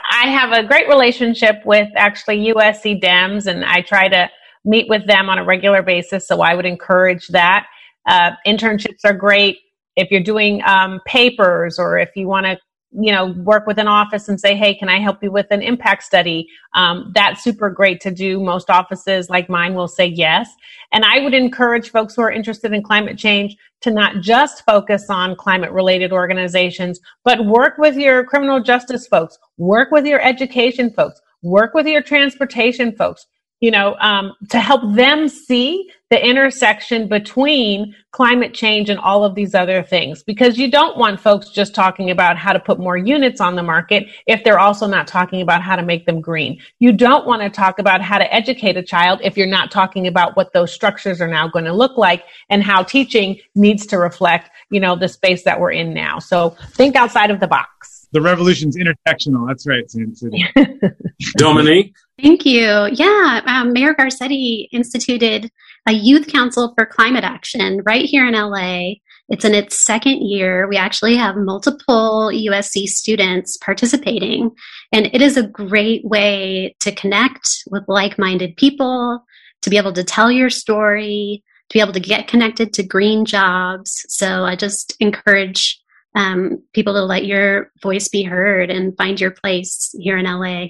[0.00, 4.30] I have a great relationship with actually USC Dems, and I try to
[4.64, 6.26] meet with them on a regular basis.
[6.26, 7.66] So I would encourage that.
[8.06, 9.58] Uh, internships are great
[9.96, 12.58] if you're doing um, papers or if you want to
[12.92, 15.62] you know work with an office and say hey can i help you with an
[15.62, 16.48] impact study?
[16.74, 18.40] Um, that's super great to do.
[18.40, 20.48] Most offices like mine will say yes.
[20.92, 25.06] And i would encourage folks who are interested in climate change to not just focus
[25.08, 30.90] on climate related organizations but work with your criminal justice folks work with your education
[30.90, 33.26] folks work with your transportation folks
[33.62, 39.34] you know, um, to help them see the intersection between climate change and all of
[39.34, 40.22] these other things.
[40.22, 43.62] Because you don't want folks just talking about how to put more units on the
[43.62, 46.60] market if they're also not talking about how to make them green.
[46.80, 50.06] You don't want to talk about how to educate a child if you're not talking
[50.06, 53.96] about what those structures are now going to look like and how teaching needs to
[53.96, 56.18] reflect, you know, the space that we're in now.
[56.18, 59.48] So think outside of the box the revolution's intersectional.
[59.48, 59.90] That's right,
[61.36, 61.96] Dominique?
[62.20, 62.88] Thank you.
[62.92, 65.50] Yeah, um, Mayor Garcetti instituted
[65.86, 68.94] a youth council for climate action right here in LA.
[69.28, 70.68] It's in its second year.
[70.68, 74.50] We actually have multiple USC students participating,
[74.92, 79.24] and it is a great way to connect with like minded people,
[79.62, 83.24] to be able to tell your story, to be able to get connected to green
[83.24, 84.04] jobs.
[84.08, 85.80] So I just encourage
[86.14, 90.66] um, people to let your voice be heard and find your place here in LA.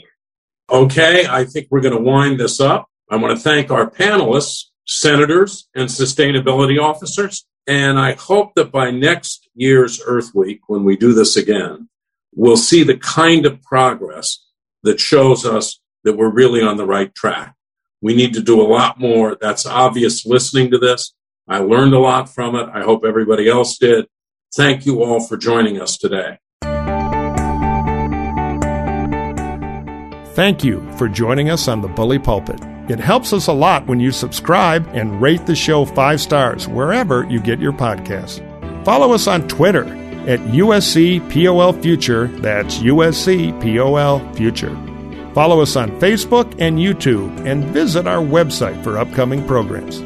[0.70, 2.86] Okay, I think we're going to wind this up.
[3.10, 7.46] I want to thank our panelists, senators, and sustainability officers.
[7.66, 11.88] And I hope that by next year's Earth Week, when we do this again,
[12.34, 14.44] we'll see the kind of progress
[14.82, 17.54] that shows us that we're really on the right track.
[18.00, 19.36] We need to do a lot more.
[19.40, 21.14] That's obvious listening to this.
[21.48, 22.68] I learned a lot from it.
[22.72, 24.06] I hope everybody else did.
[24.56, 26.38] Thank you all for joining us today.
[30.34, 32.71] Thank you for joining us on the Bully Pulpit.
[32.88, 37.24] It helps us a lot when you subscribe and rate the show five stars wherever
[37.30, 38.42] you get your podcasts.
[38.84, 39.84] Follow us on Twitter
[40.26, 42.26] at USC POL Future.
[42.26, 44.76] That's USC POL Future.
[45.32, 50.00] Follow us on Facebook and YouTube and visit our website for upcoming programs.